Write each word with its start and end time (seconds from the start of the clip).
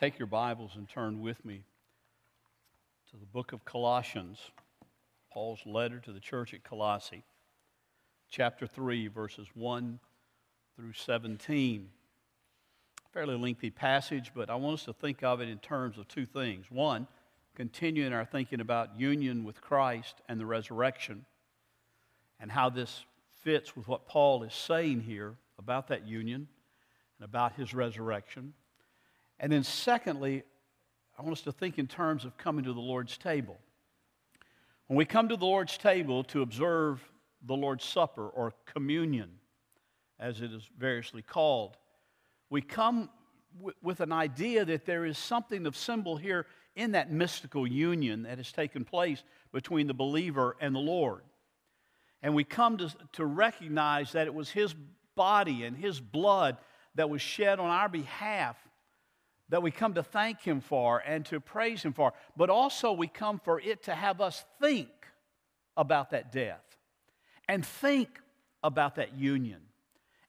Take 0.00 0.18
your 0.18 0.28
Bibles 0.28 0.76
and 0.76 0.88
turn 0.88 1.20
with 1.20 1.44
me 1.44 1.60
to 3.10 3.18
the 3.18 3.26
book 3.26 3.52
of 3.52 3.66
Colossians, 3.66 4.38
Paul's 5.30 5.60
letter 5.66 5.98
to 5.98 6.10
the 6.10 6.20
church 6.20 6.54
at 6.54 6.64
Colossae, 6.64 7.22
chapter 8.30 8.66
3, 8.66 9.08
verses 9.08 9.46
1 9.52 9.98
through 10.74 10.94
17. 10.94 11.90
Fairly 13.12 13.36
lengthy 13.36 13.68
passage, 13.68 14.32
but 14.34 14.48
I 14.48 14.54
want 14.54 14.78
us 14.78 14.84
to 14.86 14.94
think 14.94 15.22
of 15.22 15.42
it 15.42 15.50
in 15.50 15.58
terms 15.58 15.98
of 15.98 16.08
two 16.08 16.24
things. 16.24 16.64
One, 16.70 17.06
continuing 17.54 18.14
our 18.14 18.24
thinking 18.24 18.62
about 18.62 18.98
union 18.98 19.44
with 19.44 19.60
Christ 19.60 20.22
and 20.30 20.40
the 20.40 20.46
resurrection, 20.46 21.26
and 22.40 22.50
how 22.50 22.70
this 22.70 23.04
fits 23.42 23.76
with 23.76 23.86
what 23.86 24.06
Paul 24.06 24.44
is 24.44 24.54
saying 24.54 25.02
here 25.02 25.34
about 25.58 25.88
that 25.88 26.08
union 26.08 26.48
and 27.18 27.24
about 27.26 27.52
his 27.52 27.74
resurrection. 27.74 28.54
And 29.40 29.50
then, 29.50 29.64
secondly, 29.64 30.44
I 31.18 31.22
want 31.22 31.32
us 31.32 31.40
to 31.42 31.52
think 31.52 31.78
in 31.78 31.86
terms 31.86 32.26
of 32.26 32.36
coming 32.36 32.64
to 32.66 32.74
the 32.74 32.80
Lord's 32.80 33.16
table. 33.16 33.58
When 34.86 34.98
we 34.98 35.06
come 35.06 35.30
to 35.30 35.36
the 35.36 35.46
Lord's 35.46 35.78
table 35.78 36.22
to 36.24 36.42
observe 36.42 37.02
the 37.46 37.56
Lord's 37.56 37.84
Supper 37.84 38.28
or 38.28 38.52
communion, 38.66 39.30
as 40.18 40.42
it 40.42 40.52
is 40.52 40.68
variously 40.78 41.22
called, 41.22 41.78
we 42.50 42.60
come 42.60 43.08
w- 43.56 43.74
with 43.82 44.00
an 44.00 44.12
idea 44.12 44.66
that 44.66 44.84
there 44.84 45.06
is 45.06 45.16
something 45.16 45.66
of 45.66 45.74
symbol 45.74 46.18
here 46.18 46.46
in 46.76 46.92
that 46.92 47.10
mystical 47.10 47.66
union 47.66 48.24
that 48.24 48.36
has 48.36 48.52
taken 48.52 48.84
place 48.84 49.22
between 49.52 49.86
the 49.86 49.94
believer 49.94 50.54
and 50.60 50.74
the 50.74 50.80
Lord. 50.80 51.22
And 52.22 52.34
we 52.34 52.44
come 52.44 52.76
to, 52.76 52.92
to 53.12 53.24
recognize 53.24 54.12
that 54.12 54.26
it 54.26 54.34
was 54.34 54.50
His 54.50 54.74
body 55.16 55.64
and 55.64 55.74
His 55.74 55.98
blood 55.98 56.58
that 56.96 57.08
was 57.08 57.22
shed 57.22 57.58
on 57.58 57.70
our 57.70 57.88
behalf 57.88 58.56
that 59.50 59.62
we 59.62 59.70
come 59.70 59.94
to 59.94 60.02
thank 60.02 60.40
Him 60.40 60.60
for 60.60 60.98
and 60.98 61.26
to 61.26 61.40
praise 61.40 61.82
Him 61.82 61.92
for, 61.92 62.12
but 62.36 62.50
also 62.50 62.92
we 62.92 63.06
come 63.06 63.38
for 63.38 63.60
it 63.60 63.84
to 63.84 63.94
have 63.94 64.20
us 64.20 64.44
think 64.60 64.88
about 65.76 66.10
that 66.10 66.32
death 66.32 66.64
and 67.48 67.64
think 67.64 68.20
about 68.62 68.96
that 68.96 69.16
union 69.16 69.60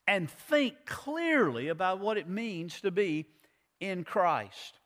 and 0.08 0.30
think 0.30 0.75
clearly 0.86 1.69
about 1.69 2.00
what 2.00 2.17
it 2.17 2.28
means 2.28 2.81
to 2.81 2.91
be 2.91 3.28
in 3.80 4.03
Christ. 4.03 4.80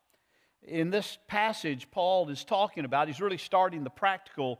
In 0.62 0.90
this 0.90 1.18
passage, 1.28 1.90
Paul 1.92 2.30
is 2.30 2.44
talking 2.44 2.86
about, 2.86 3.08
he's 3.08 3.22
really 3.22 3.38
starting 3.38 3.84
the 3.84 3.90
practical 3.90 4.60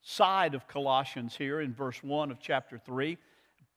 side 0.00 0.54
of 0.54 0.66
Colossians 0.66 1.36
here 1.36 1.60
in 1.60 1.74
verse 1.74 2.02
1 2.02 2.30
of 2.30 2.40
chapter 2.40 2.78
3. 2.78 3.18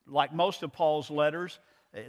Like 0.07 0.33
most 0.33 0.63
of 0.63 0.71
Paul's 0.71 1.09
letters, 1.09 1.59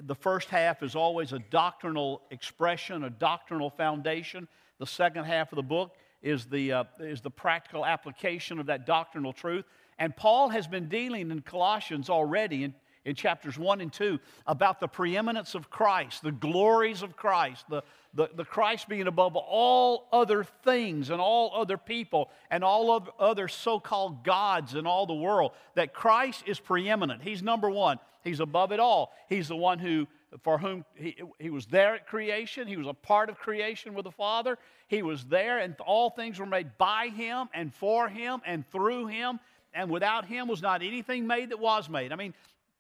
the 0.02 0.14
first 0.14 0.48
half 0.48 0.82
is 0.82 0.96
always 0.96 1.32
a 1.32 1.38
doctrinal 1.38 2.22
expression, 2.30 3.04
a 3.04 3.10
doctrinal 3.10 3.70
foundation. 3.70 4.48
The 4.78 4.86
second 4.86 5.24
half 5.24 5.52
of 5.52 5.56
the 5.56 5.62
book 5.62 5.94
is 6.22 6.46
the, 6.46 6.72
uh, 6.72 6.84
is 7.00 7.20
the 7.20 7.30
practical 7.30 7.84
application 7.84 8.58
of 8.58 8.66
that 8.66 8.86
doctrinal 8.86 9.32
truth. 9.32 9.66
And 9.98 10.16
Paul 10.16 10.48
has 10.48 10.66
been 10.66 10.88
dealing 10.88 11.30
in 11.30 11.42
Colossians 11.42 12.08
already 12.08 12.64
in, 12.64 12.74
in 13.04 13.14
chapters 13.14 13.58
1 13.58 13.82
and 13.82 13.92
2 13.92 14.18
about 14.46 14.80
the 14.80 14.88
preeminence 14.88 15.54
of 15.54 15.68
Christ, 15.68 16.22
the 16.22 16.32
glories 16.32 17.02
of 17.02 17.14
Christ, 17.14 17.66
the, 17.68 17.82
the, 18.14 18.30
the 18.34 18.44
Christ 18.44 18.88
being 18.88 19.06
above 19.06 19.36
all 19.36 20.08
other 20.12 20.44
things 20.64 21.10
and 21.10 21.20
all 21.20 21.52
other 21.54 21.76
people 21.76 22.30
and 22.50 22.64
all 22.64 23.06
other 23.18 23.48
so 23.48 23.78
called 23.78 24.24
gods 24.24 24.74
in 24.74 24.86
all 24.86 25.04
the 25.04 25.14
world. 25.14 25.52
That 25.74 25.92
Christ 25.92 26.44
is 26.46 26.58
preeminent. 26.58 27.22
He's 27.22 27.42
number 27.42 27.68
one. 27.68 27.98
He's 28.24 28.40
above 28.40 28.72
it 28.72 28.80
all. 28.80 29.12
He's 29.28 29.48
the 29.48 29.56
one 29.56 29.78
who, 29.78 30.08
for 30.42 30.58
whom 30.58 30.84
he, 30.96 31.16
he 31.38 31.50
was 31.50 31.66
there 31.66 31.94
at 31.94 32.06
creation. 32.06 32.66
He 32.66 32.76
was 32.76 32.86
a 32.86 32.94
part 32.94 33.28
of 33.28 33.38
creation 33.38 33.94
with 33.94 34.04
the 34.04 34.10
Father. 34.10 34.58
He 34.88 35.02
was 35.02 35.24
there, 35.26 35.58
and 35.58 35.78
all 35.80 36.10
things 36.10 36.38
were 36.38 36.46
made 36.46 36.76
by 36.78 37.08
him 37.08 37.48
and 37.54 37.72
for 37.72 38.08
him 38.08 38.40
and 38.46 38.66
through 38.70 39.06
him. 39.06 39.38
And 39.74 39.90
without 39.90 40.24
him 40.24 40.48
was 40.48 40.62
not 40.62 40.82
anything 40.82 41.26
made 41.26 41.50
that 41.50 41.58
was 41.58 41.88
made. 41.88 42.12
I 42.12 42.16
mean, 42.16 42.32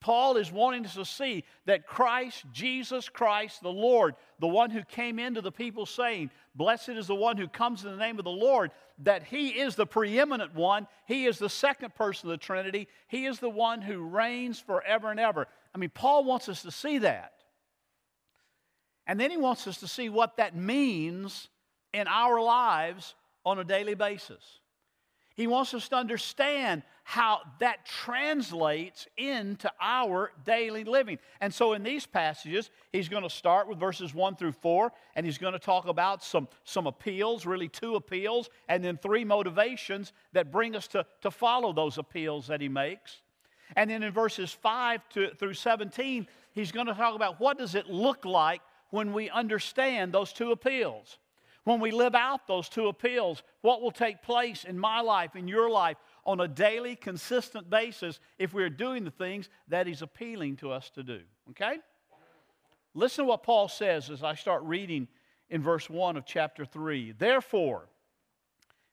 Paul 0.04 0.36
is 0.36 0.52
wanting 0.52 0.84
us 0.84 0.96
to 0.96 1.04
see 1.06 1.44
that 1.64 1.86
Christ, 1.86 2.44
Jesus 2.52 3.08
Christ, 3.08 3.62
the 3.62 3.72
Lord, 3.72 4.16
the 4.38 4.46
one 4.46 4.68
who 4.68 4.82
came 4.82 5.18
into 5.18 5.40
the 5.40 5.50
people 5.50 5.86
saying, 5.86 6.30
Blessed 6.54 6.90
is 6.90 7.06
the 7.06 7.14
one 7.14 7.38
who 7.38 7.48
comes 7.48 7.86
in 7.86 7.90
the 7.90 7.96
name 7.96 8.18
of 8.18 8.26
the 8.26 8.30
Lord, 8.30 8.70
that 8.98 9.22
he 9.22 9.48
is 9.48 9.76
the 9.76 9.86
preeminent 9.86 10.54
one. 10.54 10.88
He 11.06 11.24
is 11.24 11.38
the 11.38 11.48
second 11.48 11.94
person 11.94 12.28
of 12.28 12.32
the 12.32 12.44
Trinity. 12.44 12.86
He 13.08 13.24
is 13.24 13.38
the 13.38 13.48
one 13.48 13.80
who 13.80 14.04
reigns 14.04 14.60
forever 14.60 15.10
and 15.10 15.18
ever. 15.18 15.46
I 15.74 15.78
mean, 15.78 15.88
Paul 15.88 16.24
wants 16.24 16.50
us 16.50 16.60
to 16.64 16.70
see 16.70 16.98
that. 16.98 17.32
And 19.06 19.18
then 19.18 19.30
he 19.30 19.38
wants 19.38 19.66
us 19.66 19.78
to 19.78 19.88
see 19.88 20.10
what 20.10 20.36
that 20.36 20.54
means 20.54 21.48
in 21.94 22.08
our 22.08 22.42
lives 22.42 23.14
on 23.46 23.58
a 23.58 23.64
daily 23.64 23.94
basis. 23.94 24.60
He 25.34 25.46
wants 25.46 25.72
us 25.72 25.88
to 25.88 25.96
understand 25.96 26.82
how 27.04 27.40
that 27.60 27.84
translates 27.84 29.06
into 29.18 29.70
our 29.80 30.32
daily 30.44 30.84
living. 30.84 31.18
And 31.40 31.52
so 31.52 31.74
in 31.74 31.82
these 31.82 32.06
passages, 32.06 32.70
he's 32.92 33.10
going 33.10 33.22
to 33.22 33.30
start 33.30 33.68
with 33.68 33.78
verses 33.78 34.14
1 34.14 34.36
through 34.36 34.52
4, 34.52 34.90
and 35.14 35.26
he's 35.26 35.36
going 35.36 35.52
to 35.52 35.58
talk 35.58 35.86
about 35.86 36.24
some, 36.24 36.48
some 36.64 36.86
appeals, 36.86 37.44
really 37.44 37.68
two 37.68 37.94
appeals, 37.96 38.48
and 38.68 38.82
then 38.82 38.96
three 38.96 39.22
motivations 39.22 40.14
that 40.32 40.50
bring 40.50 40.74
us 40.74 40.88
to, 40.88 41.04
to 41.20 41.30
follow 41.30 41.74
those 41.74 41.98
appeals 41.98 42.46
that 42.46 42.62
he 42.62 42.70
makes. 42.70 43.20
And 43.76 43.90
then 43.90 44.02
in 44.02 44.12
verses 44.12 44.50
5 44.50 45.08
to, 45.10 45.30
through 45.34 45.54
17, 45.54 46.26
he's 46.52 46.72
going 46.72 46.86
to 46.86 46.94
talk 46.94 47.14
about 47.14 47.38
what 47.38 47.58
does 47.58 47.74
it 47.74 47.86
look 47.86 48.24
like 48.24 48.62
when 48.90 49.12
we 49.12 49.28
understand 49.28 50.12
those 50.12 50.32
two 50.32 50.52
appeals. 50.52 51.18
When 51.64 51.80
we 51.80 51.90
live 51.90 52.14
out 52.14 52.46
those 52.46 52.68
two 52.68 52.88
appeals, 52.88 53.42
what 53.62 53.80
will 53.80 53.90
take 53.90 54.22
place 54.22 54.64
in 54.64 54.78
my 54.78 55.00
life, 55.00 55.34
in 55.34 55.48
your 55.48 55.70
life, 55.70 55.96
on 56.24 56.40
a 56.40 56.48
daily, 56.48 56.96
consistent 56.96 57.68
basis 57.68 58.20
if 58.38 58.54
we're 58.54 58.70
doing 58.70 59.04
the 59.04 59.10
things 59.10 59.48
that 59.68 59.86
He's 59.86 60.02
appealing 60.02 60.56
to 60.56 60.70
us 60.70 60.90
to 60.90 61.02
do. 61.02 61.20
Okay? 61.50 61.78
Listen 62.94 63.24
to 63.24 63.28
what 63.28 63.42
Paul 63.42 63.68
says 63.68 64.10
as 64.10 64.22
I 64.22 64.34
start 64.34 64.62
reading 64.64 65.08
in 65.50 65.62
verse 65.62 65.90
1 65.90 66.16
of 66.16 66.24
chapter 66.24 66.64
3. 66.64 67.12
Therefore, 67.12 67.88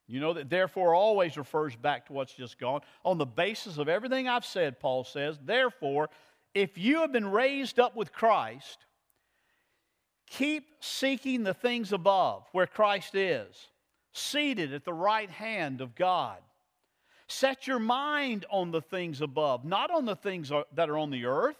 you 0.06 0.20
know 0.20 0.32
that 0.34 0.50
therefore 0.50 0.94
always 0.94 1.36
refers 1.36 1.76
back 1.76 2.06
to 2.06 2.12
what's 2.12 2.34
just 2.34 2.58
gone. 2.58 2.80
On 3.04 3.18
the 3.18 3.26
basis 3.26 3.78
of 3.78 3.88
everything 3.88 4.28
I've 4.28 4.44
said, 4.44 4.80
Paul 4.80 5.04
says, 5.04 5.38
therefore, 5.44 6.10
if 6.54 6.76
you 6.76 7.00
have 7.00 7.12
been 7.12 7.30
raised 7.30 7.78
up 7.78 7.96
with 7.96 8.12
Christ, 8.12 8.84
Keep 10.38 10.64
seeking 10.80 11.42
the 11.42 11.52
things 11.52 11.92
above 11.92 12.46
where 12.52 12.66
Christ 12.66 13.14
is, 13.14 13.68
seated 14.12 14.72
at 14.72 14.86
the 14.86 14.92
right 14.92 15.28
hand 15.28 15.82
of 15.82 15.94
God. 15.94 16.38
Set 17.32 17.66
your 17.66 17.78
mind 17.78 18.44
on 18.50 18.72
the 18.72 18.82
things 18.82 19.22
above, 19.22 19.64
not 19.64 19.90
on 19.90 20.04
the 20.04 20.14
things 20.14 20.52
that 20.74 20.90
are 20.90 20.98
on 20.98 21.10
the 21.10 21.24
earth. 21.24 21.56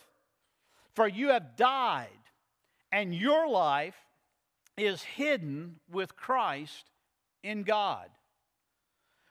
For 0.95 1.09
you 1.09 1.31
have 1.31 1.57
died, 1.57 2.09
and 2.93 3.15
your 3.15 3.49
life 3.49 3.97
is 4.77 5.03
hidden 5.03 5.77
with 5.91 6.15
Christ 6.15 6.91
in 7.43 7.63
God. 7.63 8.11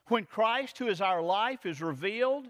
When 0.07 0.25
Christ, 0.25 0.80
who 0.80 0.88
is 0.88 1.00
our 1.00 1.22
life, 1.22 1.68
is 1.68 1.80
revealed, 1.80 2.47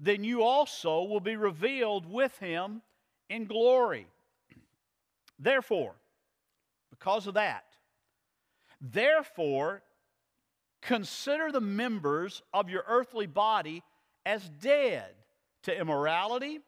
then 0.00 0.24
you 0.24 0.42
also 0.42 1.02
will 1.02 1.20
be 1.20 1.36
revealed 1.36 2.10
with 2.10 2.36
him 2.38 2.80
in 3.28 3.44
glory. 3.44 4.06
Therefore, 5.38 5.94
because 6.90 7.26
of 7.26 7.34
that. 7.34 7.64
Therefore, 8.80 9.82
consider 10.82 11.50
the 11.50 11.60
members 11.60 12.42
of 12.52 12.70
your 12.70 12.84
earthly 12.86 13.26
body 13.26 13.82
as 14.24 14.48
dead 14.60 15.10
to 15.64 15.76
immorality, 15.76 16.60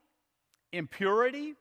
impurity, 0.72 1.54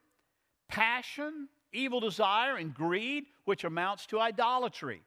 passion, 0.67 1.49
evil 1.71 1.99
desire, 1.99 2.55
and 2.55 2.73
greed, 2.73 3.25
which 3.45 3.63
amounts 3.63 4.05
to 4.07 4.19
idolatry. 4.19 5.01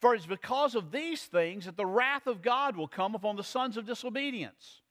For 0.00 0.14
it 0.14 0.20
is 0.20 0.26
because 0.26 0.74
of 0.74 0.92
these 0.92 1.22
things 1.22 1.64
that 1.64 1.76
the 1.76 1.86
wrath 1.86 2.26
of 2.26 2.42
God 2.42 2.76
will 2.76 2.88
come 2.88 3.14
upon 3.14 3.36
the 3.36 3.44
sons 3.44 3.76
of 3.76 3.86
disobedience. 3.86 4.82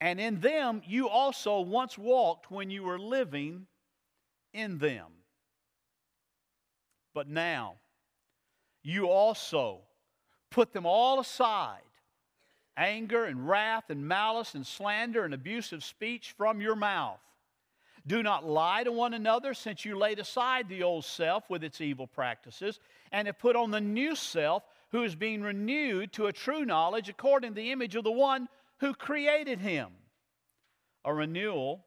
And 0.00 0.20
in 0.20 0.40
them 0.40 0.82
you 0.86 1.08
also 1.08 1.60
once 1.60 1.96
walked 1.96 2.50
when 2.50 2.70
you 2.70 2.82
were 2.82 2.98
living 2.98 3.66
in 4.52 4.78
them. 4.78 5.06
But 7.14 7.28
now, 7.28 7.76
you 8.82 9.08
also 9.08 9.80
put 10.50 10.72
them 10.72 10.86
all 10.86 11.20
aside 11.20 11.80
anger 12.76 13.24
and 13.24 13.48
wrath 13.48 13.90
and 13.90 14.06
malice 14.06 14.54
and 14.54 14.66
slander 14.66 15.24
and 15.24 15.32
abusive 15.32 15.82
speech 15.82 16.34
from 16.36 16.60
your 16.60 16.76
mouth. 16.76 17.20
Do 18.06 18.22
not 18.22 18.46
lie 18.46 18.84
to 18.84 18.92
one 18.92 19.14
another, 19.14 19.52
since 19.54 19.84
you 19.84 19.98
laid 19.98 20.18
aside 20.18 20.68
the 20.68 20.82
old 20.82 21.04
self 21.04 21.50
with 21.50 21.64
its 21.64 21.80
evil 21.80 22.06
practices, 22.06 22.78
and 23.10 23.26
have 23.26 23.38
put 23.38 23.56
on 23.56 23.70
the 23.70 23.80
new 23.80 24.14
self, 24.14 24.62
who 24.90 25.02
is 25.02 25.16
being 25.16 25.42
renewed 25.42 26.12
to 26.12 26.26
a 26.26 26.32
true 26.32 26.64
knowledge 26.64 27.08
according 27.08 27.50
to 27.50 27.56
the 27.56 27.72
image 27.72 27.96
of 27.96 28.04
the 28.04 28.12
one 28.12 28.48
who 28.78 28.94
created 28.94 29.58
him. 29.58 29.88
A 31.04 31.12
renewal 31.12 31.84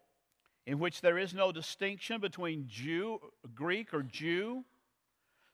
in 0.66 0.80
which 0.80 1.02
there 1.02 1.18
is 1.18 1.34
no 1.34 1.52
distinction 1.52 2.20
between 2.20 2.68
Jew, 2.68 3.20
Greek 3.56 3.94
or 3.94 4.04
Jew 4.04 4.66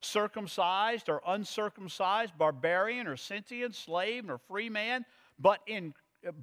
circumcised 0.05 1.09
or 1.09 1.21
uncircumcised, 1.27 2.37
barbarian 2.37 3.07
or 3.07 3.17
Scythian, 3.17 3.73
slave 3.73 4.29
or 4.29 4.37
free 4.37 4.69
man, 4.69 5.05
but 5.39 5.59
in 5.67 5.93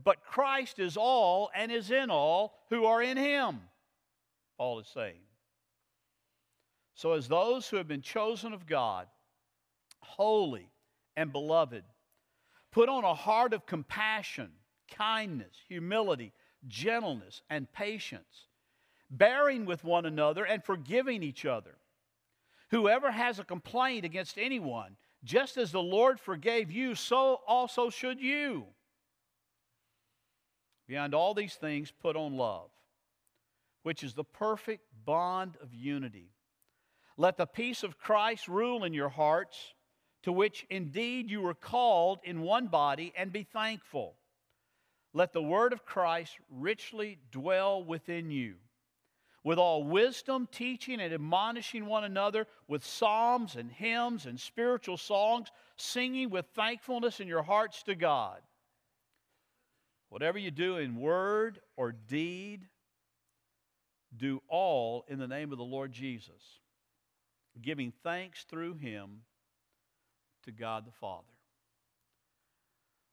but 0.05 0.25
Christ 0.25 0.79
is 0.79 0.97
all 0.97 1.51
and 1.55 1.73
is 1.73 1.91
in 1.91 2.11
all 2.11 2.55
who 2.71 2.85
are 2.85 3.03
in 3.03 3.17
him. 3.17 3.61
Paul 4.57 4.79
is 4.79 4.87
saying. 4.87 5.21
So, 6.95 7.13
as 7.15 7.27
those 7.27 7.69
who 7.69 7.79
have 7.79 7.89
been 7.89 8.03
chosen 8.03 8.53
of 8.53 8.67
God, 8.67 9.09
holy 10.01 10.69
and 11.17 11.33
beloved, 11.33 11.85
put 12.71 12.89
on 12.89 13.05
a 13.05 13.15
heart 13.15 13.55
of 13.55 13.67
compassion, 13.67 14.51
kindness, 14.91 15.57
humility, 15.69 16.33
gentleness, 16.69 17.43
and 17.51 17.73
patience, 17.73 18.47
bearing 19.11 19.65
with 19.65 19.85
one 19.85 20.07
another 20.07 20.45
and 20.45 20.63
forgiving 20.63 21.23
each 21.23 21.45
other. 21.45 21.77
Whoever 22.73 23.11
has 23.11 23.39
a 23.39 23.45
complaint 23.45 24.07
against 24.07 24.39
anyone, 24.39 24.97
just 25.23 25.59
as 25.59 25.73
the 25.73 25.83
Lord 25.83 26.19
forgave 26.19 26.73
you, 26.73 26.95
so 26.95 27.41
also 27.47 27.91
should 27.91 28.19
you. 28.19 28.65
Beyond 30.89 31.15
all 31.15 31.35
these 31.35 31.55
things, 31.55 31.93
put 31.93 32.17
on 32.17 32.35
love, 32.39 32.71
which 33.83 34.03
is 34.03 34.15
the 34.15 34.25
perfect 34.25 34.87
bond 35.05 35.59
of 35.63 35.75
unity. 35.75 36.33
Let 37.19 37.37
the 37.37 37.47
peace 37.47 37.83
of 37.83 37.99
Christ 37.99 38.49
rule 38.49 38.85
in 38.85 38.95
your 38.95 39.11
hearts, 39.11 39.75
to 40.23 40.33
which 40.33 40.67
indeed 40.71 41.31
you 41.31 41.43
were 41.43 41.55
called 41.55 42.21
in 42.25 42.41
one 42.41 42.69
body, 42.69 43.13
and 43.15 43.31
be 43.31 43.43
thankful. 43.43 44.17
Let 45.13 45.35
the 45.35 45.43
word 45.43 45.75
of 45.75 45.85
Christ 45.85 46.39
richly 46.49 47.19
dwell 47.31 47.85
within 47.85 48.31
you, 48.31 48.55
with 49.45 49.59
all 49.59 49.85
wisdom, 49.85 50.49
teaching 50.53 51.01
and 51.01 51.13
admonishing 51.13 51.87
one 51.87 52.05
another 52.05 52.47
with 52.69 52.85
psalms 52.85 53.57
and 53.57 53.71
hymns 53.73 54.27
and 54.27 54.39
spiritual 54.39 54.97
songs, 54.97 55.49
singing 55.77 56.31
with 56.31 56.47
thankfulness 56.55 57.21
in 57.21 57.27
your 57.27 57.43
hearts 57.43 57.83
to 57.83 57.95
God. 57.95 58.41
Whatever 60.11 60.39
you 60.39 60.51
do 60.51 60.77
in 60.77 60.97
word 60.97 61.59
or 61.77 61.93
deed, 61.93 62.69
do 64.17 64.43
all 64.49 65.05
in 65.09 65.19
the 65.19 65.27
name 65.27 65.53
of 65.53 65.59
the 65.59 65.65
Lord 65.65 65.91
Jesus 65.91 66.61
giving 67.61 67.93
thanks 68.03 68.45
through 68.45 68.75
him 68.75 69.23
to 70.45 70.53
God 70.53 70.87
the 70.87 70.93
Father. 70.93 71.27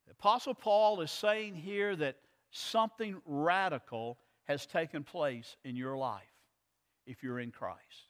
The 0.08 0.14
Apostle 0.14 0.54
Paul 0.54 1.02
is 1.02 1.12
saying 1.12 1.56
here 1.56 1.96
that 1.96 2.18
something 2.52 3.22
radical 3.26 4.18
has 4.50 4.66
taken 4.66 5.04
place 5.04 5.56
in 5.64 5.76
your 5.76 5.96
life 5.96 6.24
if 7.06 7.22
you're 7.22 7.40
in 7.40 7.52
Christ. 7.52 8.10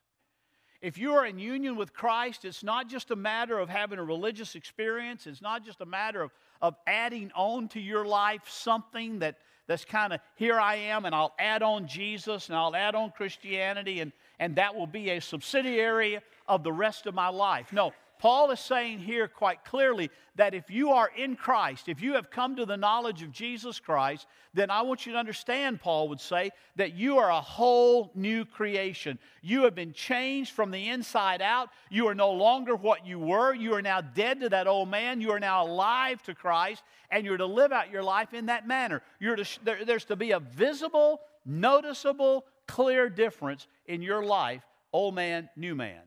If 0.82 0.98
you 0.98 1.12
are 1.12 1.26
in 1.26 1.38
union 1.38 1.76
with 1.76 1.94
Christ, 1.94 2.46
it's 2.46 2.64
not 2.64 2.88
just 2.88 3.12
a 3.12 3.16
matter 3.18 3.60
of 3.60 3.68
having 3.68 4.00
a 4.00 4.04
religious 4.04 4.56
experience, 4.56 5.28
it's 5.28 5.42
not 5.42 5.66
just 5.66 5.82
a 5.82 5.86
matter 5.86 6.22
of, 6.22 6.32
of 6.62 6.78
adding 6.88 7.30
on 7.36 7.68
to 7.70 7.82
your 7.82 8.06
life 8.06 8.44
something 8.48 9.20
that, 9.20 9.36
that's 9.68 9.84
kind 9.84 10.14
of 10.14 10.22
here 10.36 10.58
I 10.58 10.76
am 10.76 11.04
and 11.04 11.14
I'll 11.14 11.36
add 11.38 11.62
on 11.62 11.86
Jesus 11.86 12.48
and 12.48 12.56
I'll 12.56 12.76
add 12.76 12.96
on 12.96 13.12
Christianity 13.12 14.00
and, 14.00 14.14
and 14.40 14.56
that 14.56 14.74
will 14.74 14.88
be 14.88 15.10
a 15.10 15.20
subsidiary 15.20 16.20
of 16.48 16.64
the 16.64 16.72
rest 16.72 17.06
of 17.06 17.14
my 17.14 17.28
life. 17.28 17.74
No, 17.74 17.92
Paul 18.20 18.52
is 18.52 18.60
saying 18.60 19.00
here 19.00 19.30
quite 19.30 19.64
clearly 19.64 20.12
that 20.36 20.54
if 20.54 20.70
you 20.70 20.92
are 20.92 21.10
in 21.16 21.38
Christ, 21.38 21.88
if 21.88 22.02
you 22.02 22.16
have 22.16 22.30
come 22.30 22.58
to 22.58 22.66
the 22.66 22.76
knowledge 22.76 23.22
of 23.22 23.32
Jesus 23.32 23.80
Christ, 23.80 24.28
then 24.54 24.70
I 24.70 24.82
want 24.82 25.06
you 25.06 25.14
to 25.14 25.18
understand, 25.18 25.80
Paul 25.80 26.10
would 26.10 26.20
say, 26.20 26.52
that 26.76 26.94
you 26.94 27.18
are 27.18 27.32
a 27.32 27.40
whole 27.40 28.12
new 28.14 28.44
creation. 28.44 29.20
You 29.42 29.64
have 29.64 29.74
been 29.74 29.94
changed 29.94 30.52
from 30.52 30.70
the 30.70 30.90
inside 30.90 31.42
out. 31.42 31.70
You 31.90 32.08
are 32.10 32.16
no 32.16 32.32
longer 32.32 32.76
what 32.76 33.08
you 33.08 33.20
were. 33.20 33.54
You 33.54 33.74
are 33.76 33.82
now 33.82 34.02
dead 34.02 34.42
to 34.42 34.50
that 34.50 34.68
old 34.68 34.90
man. 34.90 35.22
You 35.22 35.32
are 35.32 35.40
now 35.40 35.66
alive 35.66 36.22
to 36.24 36.36
Christ, 36.36 36.84
and 37.10 37.26
you're 37.26 37.38
to 37.38 37.46
live 37.46 37.72
out 37.72 37.90
your 37.90 38.04
life 38.04 38.34
in 38.34 38.48
that 38.48 38.68
manner. 38.68 39.02
You're 39.22 39.38
to, 39.38 39.46
there, 39.64 39.86
there's 39.86 40.06
to 40.06 40.18
be 40.18 40.32
a 40.32 40.42
visible, 40.42 41.22
noticeable, 41.46 42.44
clear 42.68 43.10
difference 43.10 43.66
in 43.86 44.02
your 44.02 44.26
life, 44.26 44.64
old 44.92 45.16
man, 45.16 45.50
new 45.56 45.74
man. 45.74 46.02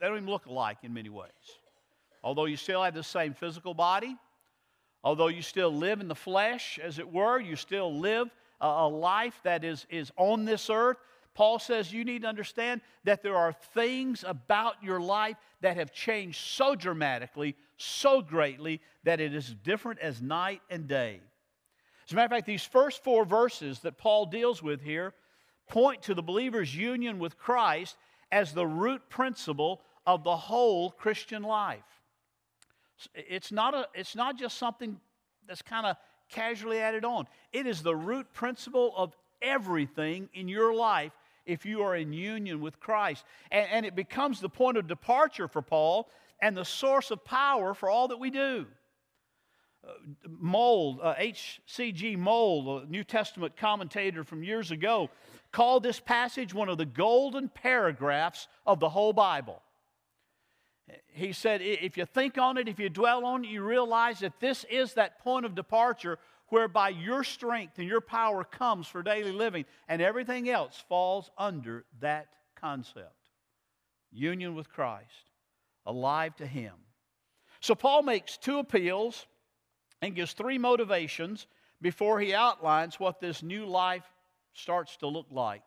They 0.00 0.06
don't 0.06 0.16
even 0.16 0.28
look 0.28 0.46
alike 0.46 0.78
in 0.82 0.94
many 0.94 1.08
ways. 1.08 1.30
Although 2.22 2.46
you 2.46 2.56
still 2.56 2.82
have 2.82 2.94
the 2.94 3.02
same 3.02 3.34
physical 3.34 3.74
body, 3.74 4.16
although 5.02 5.28
you 5.28 5.42
still 5.42 5.72
live 5.72 6.00
in 6.00 6.08
the 6.08 6.14
flesh, 6.14 6.78
as 6.82 6.98
it 6.98 7.12
were, 7.12 7.40
you 7.40 7.56
still 7.56 7.98
live 7.98 8.28
a, 8.60 8.88
life 8.88 9.40
that 9.44 9.64
is, 9.64 9.86
is 9.90 10.10
on 10.16 10.44
this 10.44 10.68
earth. 10.70 10.98
Paul 11.34 11.58
says 11.58 11.92
you 11.92 12.04
need 12.04 12.22
to 12.22 12.28
understand 12.28 12.80
that 13.04 13.22
there 13.22 13.36
are 13.36 13.52
things 13.52 14.24
about 14.26 14.82
your 14.82 15.00
life 15.00 15.36
that 15.60 15.76
have 15.76 15.92
changed 15.92 16.40
so 16.40 16.74
dramatically, 16.74 17.56
so 17.76 18.20
greatly, 18.20 18.80
that 19.04 19.20
it 19.20 19.34
is 19.34 19.54
different 19.62 20.00
as 20.00 20.20
night 20.20 20.60
and 20.70 20.88
day. 20.88 21.20
As 22.06 22.12
a 22.12 22.16
matter 22.16 22.26
of 22.26 22.30
fact, 22.30 22.46
these 22.46 22.64
first 22.64 23.04
four 23.04 23.24
verses 23.24 23.80
that 23.80 23.98
Paul 23.98 24.26
deals 24.26 24.62
with 24.62 24.80
here 24.80 25.14
point 25.68 26.02
to 26.02 26.14
the 26.14 26.22
believer's 26.22 26.74
union 26.74 27.18
with 27.18 27.38
Christ 27.38 27.96
as 28.32 28.52
the 28.52 28.66
root 28.66 29.02
principle 29.08 29.82
of 30.08 30.24
the 30.24 30.36
whole 30.36 30.90
Christian 30.90 31.42
life. 31.42 31.84
It's 33.14 33.52
not, 33.52 33.74
a, 33.74 33.86
it's 33.94 34.16
not 34.16 34.38
just 34.38 34.56
something 34.56 34.98
that's 35.46 35.60
kind 35.60 35.84
of 35.84 35.96
casually 36.30 36.78
added 36.78 37.04
on, 37.04 37.26
it 37.52 37.66
is 37.66 37.82
the 37.82 37.94
root 37.94 38.32
principle 38.32 38.94
of 38.96 39.14
everything 39.42 40.30
in 40.32 40.48
your 40.48 40.74
life 40.74 41.12
if 41.44 41.66
you 41.66 41.82
are 41.82 41.94
in 41.94 42.14
union 42.14 42.60
with 42.60 42.80
Christ. 42.80 43.24
And, 43.50 43.66
and 43.70 43.86
it 43.86 43.94
becomes 43.94 44.40
the 44.40 44.48
point 44.48 44.78
of 44.78 44.86
departure 44.86 45.46
for 45.46 45.60
Paul 45.60 46.08
and 46.40 46.56
the 46.56 46.64
source 46.64 47.10
of 47.10 47.22
power 47.22 47.74
for 47.74 47.90
all 47.90 48.08
that 48.08 48.18
we 48.18 48.30
do. 48.30 48.66
Moule, 50.26 51.00
uh, 51.02 51.14
H.C.G. 51.18 52.16
Moule, 52.16 52.78
a 52.78 52.86
New 52.86 53.04
Testament 53.04 53.56
commentator 53.58 54.24
from 54.24 54.42
years 54.42 54.70
ago, 54.70 55.10
called 55.52 55.82
this 55.82 56.00
passage 56.00 56.54
one 56.54 56.70
of 56.70 56.78
the 56.78 56.86
golden 56.86 57.50
paragraphs 57.50 58.48
of 58.66 58.80
the 58.80 58.88
whole 58.88 59.12
Bible. 59.12 59.62
He 61.12 61.32
said, 61.32 61.60
if 61.62 61.96
you 61.96 62.04
think 62.04 62.38
on 62.38 62.56
it, 62.58 62.68
if 62.68 62.78
you 62.78 62.88
dwell 62.88 63.24
on 63.24 63.44
it, 63.44 63.48
you 63.48 63.62
realize 63.62 64.20
that 64.20 64.40
this 64.40 64.64
is 64.70 64.94
that 64.94 65.18
point 65.20 65.44
of 65.44 65.54
departure 65.54 66.18
whereby 66.48 66.88
your 66.88 67.24
strength 67.24 67.78
and 67.78 67.88
your 67.88 68.00
power 68.00 68.44
comes 68.44 68.86
for 68.86 69.02
daily 69.02 69.32
living, 69.32 69.66
and 69.86 70.00
everything 70.00 70.48
else 70.48 70.82
falls 70.88 71.30
under 71.36 71.84
that 72.00 72.28
concept. 72.56 73.12
Union 74.10 74.54
with 74.54 74.70
Christ, 74.70 75.30
alive 75.84 76.34
to 76.36 76.46
Him. 76.46 76.72
So 77.60 77.74
Paul 77.74 78.02
makes 78.02 78.38
two 78.38 78.58
appeals 78.58 79.26
and 80.00 80.14
gives 80.14 80.32
three 80.32 80.58
motivations 80.58 81.46
before 81.82 82.20
he 82.20 82.34
outlines 82.34 82.98
what 82.98 83.20
this 83.20 83.42
new 83.42 83.66
life 83.66 84.04
starts 84.52 84.96
to 84.98 85.06
look 85.06 85.26
like 85.30 85.62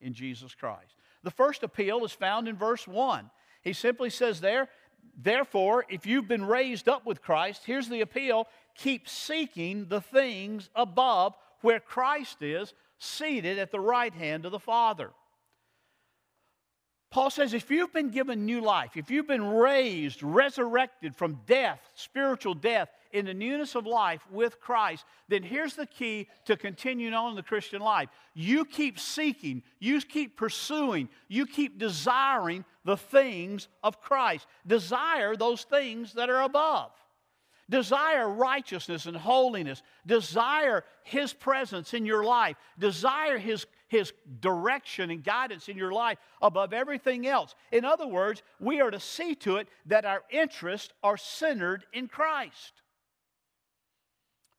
in 0.00 0.12
Jesus 0.14 0.54
Christ. 0.54 0.94
The 1.22 1.30
first 1.30 1.62
appeal 1.62 2.04
is 2.04 2.12
found 2.12 2.48
in 2.48 2.56
verse 2.56 2.86
1. 2.86 3.30
He 3.64 3.72
simply 3.72 4.10
says 4.10 4.40
there, 4.40 4.68
Therefore, 5.16 5.84
if 5.88 6.06
you've 6.06 6.28
been 6.28 6.44
raised 6.44 6.88
up 6.88 7.06
with 7.06 7.22
Christ, 7.22 7.62
here's 7.64 7.88
the 7.88 8.02
appeal 8.02 8.46
keep 8.76 9.08
seeking 9.08 9.86
the 9.86 10.00
things 10.00 10.68
above 10.74 11.34
where 11.60 11.80
Christ 11.80 12.42
is, 12.42 12.74
seated 12.98 13.58
at 13.58 13.70
the 13.70 13.80
right 13.80 14.12
hand 14.12 14.44
of 14.44 14.52
the 14.52 14.58
Father. 14.58 15.10
Paul 17.10 17.30
says 17.30 17.54
if 17.54 17.70
you've 17.70 17.92
been 17.92 18.10
given 18.10 18.44
new 18.44 18.60
life, 18.60 18.96
if 18.96 19.08
you've 19.08 19.28
been 19.28 19.48
raised, 19.48 20.22
resurrected 20.22 21.14
from 21.14 21.40
death, 21.46 21.80
spiritual 21.94 22.54
death, 22.54 22.88
in 23.14 23.24
the 23.24 23.32
newness 23.32 23.76
of 23.76 23.86
life 23.86 24.20
with 24.30 24.60
Christ, 24.60 25.04
then 25.28 25.42
here's 25.42 25.74
the 25.74 25.86
key 25.86 26.28
to 26.46 26.56
continuing 26.56 27.14
on 27.14 27.30
in 27.30 27.36
the 27.36 27.42
Christian 27.42 27.80
life. 27.80 28.08
You 28.34 28.64
keep 28.64 28.98
seeking, 28.98 29.62
you 29.78 30.00
keep 30.00 30.36
pursuing, 30.36 31.08
you 31.28 31.46
keep 31.46 31.78
desiring 31.78 32.64
the 32.84 32.96
things 32.96 33.68
of 33.82 34.00
Christ. 34.00 34.46
Desire 34.66 35.36
those 35.36 35.62
things 35.62 36.14
that 36.14 36.28
are 36.28 36.42
above. 36.42 36.90
Desire 37.70 38.28
righteousness 38.28 39.06
and 39.06 39.16
holiness. 39.16 39.82
Desire 40.04 40.84
His 41.04 41.32
presence 41.32 41.94
in 41.94 42.04
your 42.04 42.24
life. 42.24 42.56
Desire 42.78 43.38
His 43.38 43.64
his 43.94 44.12
direction 44.40 45.10
and 45.10 45.22
guidance 45.22 45.68
in 45.68 45.76
your 45.76 45.92
life 45.92 46.18
above 46.42 46.72
everything 46.72 47.28
else. 47.28 47.54
In 47.70 47.84
other 47.84 48.08
words, 48.08 48.42
we 48.58 48.80
are 48.80 48.90
to 48.90 48.98
see 48.98 49.36
to 49.36 49.58
it 49.58 49.68
that 49.86 50.04
our 50.04 50.22
interests 50.30 50.92
are 51.04 51.16
centered 51.16 51.84
in 51.92 52.08
Christ. 52.08 52.72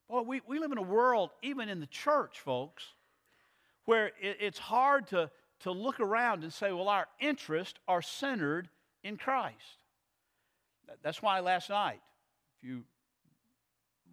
Boy, 0.10 0.22
we, 0.22 0.42
we 0.48 0.60
live 0.60 0.72
in 0.72 0.78
a 0.78 0.84
world, 0.84 1.32
even 1.42 1.70
in 1.70 1.80
the 1.80 1.88
church, 1.88 2.40
folks, 2.40 2.84
where 3.86 4.08
it, 4.22 4.38
it's 4.40 4.60
hard 4.60 5.08
to, 5.08 5.30
to 5.62 5.72
look 5.72 6.00
around 6.00 6.44
and 6.44 6.54
say, 6.54 6.72
well, 6.72 6.90
our 6.90 7.08
interests 7.20 7.80
are 7.88 8.02
centered 8.02 8.70
in 9.04 9.18
Christ. 9.18 9.80
That's 11.02 11.22
why 11.22 11.40
last 11.40 11.70
night, 11.70 12.02
if 12.58 12.68
you 12.68 12.84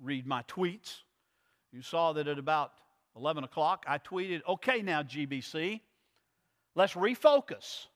read 0.03 0.27
my 0.27 0.43
tweets, 0.45 1.01
you 1.73 1.83
saw 1.83 2.13
that 2.15 2.29
at 2.29 2.39
about 2.39 2.73
11 3.17 3.45
o'clock, 3.45 3.85
I 3.87 3.99
tweeted, 3.99 4.41
okay, 4.49 4.83
now, 4.83 5.03
GBC, 5.03 5.81
let's 6.75 6.95
refocus. 6.95 7.87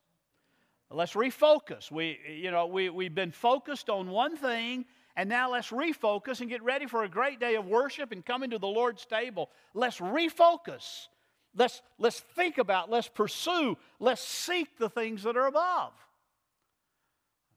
Let's 0.90 1.14
refocus. 1.14 1.90
We, 1.90 2.18
you 2.28 2.50
know, 2.50 2.66
we, 2.66 2.90
we've 2.90 3.14
been 3.14 3.32
focused 3.32 3.90
on 3.90 4.08
one 4.08 4.36
thing, 4.36 4.84
and 5.16 5.28
now 5.28 5.50
let's 5.50 5.70
refocus 5.70 6.40
and 6.40 6.50
get 6.50 6.62
ready 6.62 6.87
for 6.87 7.04
a 7.04 7.08
great 7.08 7.40
day 7.40 7.54
of 7.54 7.66
worship 7.66 8.12
and 8.12 8.25
coming 8.25 8.50
to 8.50 8.58
the 8.58 8.66
Lord's 8.66 9.06
table. 9.06 9.50
Let's 9.73 9.99
refocus. 9.99 11.08
Let's, 11.56 11.80
let's 11.99 12.20
think 12.20 12.58
about, 12.58 12.90
let's 12.90 13.08
pursue, 13.08 13.78
let's 13.99 14.20
seek 14.20 14.76
the 14.78 14.90
things 14.90 15.23
that 15.23 15.37
are 15.37 15.46
above. 15.46 15.92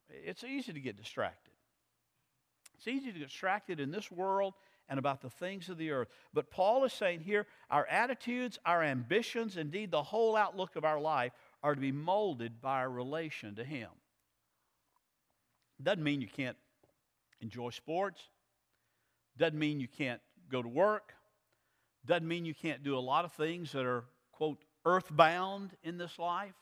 It's 0.10 0.46
easy 0.46 0.72
to 0.72 0.80
get 0.80 0.96
distracted. 0.96 1.51
It's 2.78 2.88
easy 2.88 3.12
to 3.12 3.20
get 3.20 3.28
distracted 3.28 3.82
in 3.82 3.92
this 3.92 4.10
world 4.10 4.54
and 4.88 4.98
about 4.98 5.22
the 5.22 5.30
things 5.30 5.68
of 5.68 5.78
the 5.78 5.92
earth. 5.92 6.08
But 6.34 6.50
Paul 6.50 6.86
is 6.86 6.94
saying 6.94 7.20
here 7.20 7.46
our 7.70 7.86
attitudes, 7.88 8.58
our 8.66 8.82
ambitions, 8.82 9.58
indeed 9.58 9.92
the 9.92 10.01
whole 10.01 10.38
outlook 10.38 10.78
of 10.78 10.86
our 10.86 11.00
life 11.00 11.34
are 11.62 11.75
to 11.75 11.82
be 11.82 11.92
molded 11.92 12.62
by 12.62 12.78
our 12.80 12.89
relation 12.89 13.56
to 13.56 13.66
Him. 13.66 13.89
Doesn't 15.84 16.04
mean 16.04 16.22
you 16.22 16.28
can't 16.28 16.58
enjoy 17.41 17.69
sports, 17.69 18.22
doesn't 19.38 19.58
mean 19.58 19.79
you 19.79 19.88
can't 19.88 20.22
go 20.51 20.62
to 20.62 20.67
work, 20.67 21.13
doesn't 22.05 22.27
mean 22.27 22.46
you 22.46 22.55
can't 22.55 22.84
do 22.84 22.98
a 22.98 23.00
lot 23.00 23.25
of 23.25 23.31
things 23.34 23.72
that 23.72 23.86
are, 23.86 24.05
quote, 24.31 24.63
earthbound 24.86 25.72
in 25.84 25.98
this 25.98 26.17
life. 26.17 26.55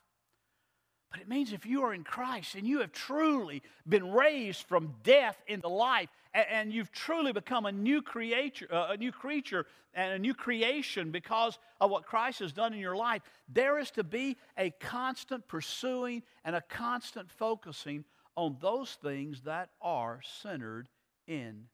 But 1.12 1.22
it 1.22 1.30
means 1.30 1.54
if 1.54 1.66
you 1.66 1.84
are 1.84 1.94
in 1.94 2.04
Christ 2.04 2.56
and 2.56 2.68
you 2.68 2.80
have 2.80 2.92
truly 2.92 3.64
been 3.88 4.12
raised 4.12 4.64
from 4.64 4.96
death 5.04 5.42
into 5.48 5.70
life, 5.70 6.10
and, 6.34 6.72
you've 6.72 6.92
truly 6.92 7.34
become 7.34 7.66
a 7.66 7.72
new 7.72 8.02
creature, 8.02 8.68
uh, 8.72 8.90
a 8.92 8.98
new 8.98 9.12
creature, 9.12 9.66
and 9.94 10.14
a 10.14 10.20
new 10.20 10.34
creation 10.34 11.10
because 11.10 11.58
of 11.82 11.90
what 11.90 12.06
Christ 12.06 12.40
has 12.40 12.54
done 12.54 12.74
in 12.74 12.80
your 12.80 12.96
life, 12.96 13.24
there 13.50 13.80
is 13.80 13.90
to 13.92 14.04
be 14.04 14.38
a 14.58 14.70
constant 14.70 15.48
pursuing 15.48 16.22
and 16.44 16.56
a 16.56 16.62
constant 16.62 17.32
focusing 17.32 18.06
on 18.38 18.56
those 18.62 18.98
things 19.02 19.42
that 19.42 19.72
are 19.82 20.22
centered 20.42 20.88
in 21.28 21.66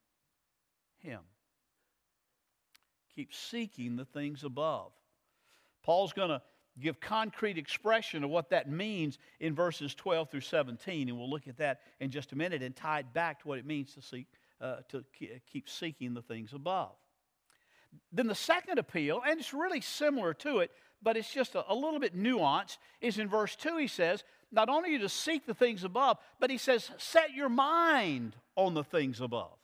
Him. 1.00 1.20
Keep 3.13 3.34
seeking 3.34 3.96
the 3.98 4.05
things 4.05 4.43
above. 4.43 4.91
Paul's 5.84 6.13
going 6.13 6.29
to 6.29 6.41
give 6.79 7.00
concrete 7.00 7.58
expression 7.58 8.24
of 8.24 8.32
what 8.32 8.50
that 8.50 8.72
means 8.72 9.20
in 9.39 9.53
verses 9.53 9.93
12 9.93 10.32
through 10.32 10.41
17, 10.41 11.10
and 11.10 11.17
we'll 11.17 11.29
look 11.29 11.48
at 11.48 11.58
that 11.58 11.82
in 12.00 12.10
just 12.10 12.32
a 12.32 12.36
minute 12.36 12.63
and 12.63 12.75
tie 12.75 13.00
it 13.00 13.13
back 13.13 13.41
to 13.41 13.48
what 13.48 13.60
it 13.60 13.65
means 13.65 13.93
to 13.93 14.01
seek 14.01 14.25
uh, 14.62 14.77
to 14.88 15.03
keep 15.51 15.67
seeking 15.67 16.13
the 16.13 16.22
things 16.22 16.53
above. 16.53 16.96
Then 18.13 18.27
the 18.27 18.36
second 18.36 18.79
appeal, 18.79 19.22
and 19.27 19.38
it's 19.39 19.53
really 19.53 19.82
similar 19.82 20.34
to 20.36 20.60
it, 20.60 20.72
but 21.03 21.17
it's 21.17 21.31
just 21.31 21.55
a, 21.55 21.72
a 21.72 21.75
little 21.75 22.00
bit 22.00 22.17
nuanced, 22.17 22.77
is 23.01 23.17
in 23.17 23.27
verse 23.27 23.55
2. 23.55 23.77
He 23.77 23.88
says, 23.88 24.24
Not 24.51 24.69
only 24.69 24.91
you 24.91 25.00
to 25.00 25.10
seek 25.10 25.45
the 25.45 25.53
things 25.53 25.83
above, 25.83 26.17
but 26.39 26.50
he 26.50 26.57
says, 26.57 26.89
Set 26.98 27.33
your 27.33 27.50
mind 27.50 28.36
on 28.55 28.74
the 28.74 28.83
things 28.83 29.19
above. 29.19 29.57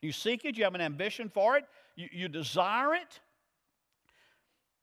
You 0.00 0.12
seek 0.12 0.44
it, 0.44 0.56
you 0.56 0.64
have 0.64 0.74
an 0.74 0.80
ambition 0.80 1.28
for 1.28 1.56
it, 1.56 1.64
you, 1.96 2.08
you 2.12 2.28
desire 2.28 2.94
it. 2.94 3.20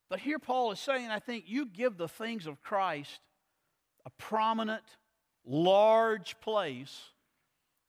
But 0.10 0.20
here 0.20 0.40
Paul 0.40 0.72
is 0.72 0.80
saying, 0.80 1.10
I 1.10 1.20
think 1.20 1.46
you 1.48 1.66
give 1.66 1.98
the 1.98 2.08
things 2.08 2.46
of 2.46 2.62
Christ 2.62 3.22
a 4.06 4.10
prominent, 4.12 4.84
large 5.46 6.40
place 6.40 7.10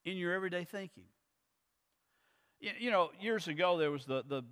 in 0.04 0.16
your 0.16 0.32
everyday 0.32 0.64
thinking. 0.64 1.04
You 2.60 2.90
know, 2.90 3.10
years 3.20 3.46
ago 3.46 3.76
there 3.76 3.90
was 3.90 4.06
the, 4.06 4.24
the 4.26 4.42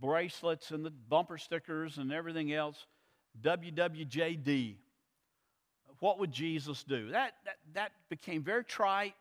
bracelets 0.00 0.70
and 0.70 0.84
the 0.84 0.90
bumper 0.90 1.38
stickers 1.38 1.98
and 1.98 2.12
everything 2.12 2.52
else. 2.52 2.86
WWJD. 3.42 4.76
What 6.00 6.18
would 6.18 6.32
Jesus 6.32 6.84
do? 6.84 7.10
That, 7.10 7.34
that, 7.44 7.56
that 7.74 7.92
became 8.08 8.42
very 8.42 8.64
trite. 8.64 9.14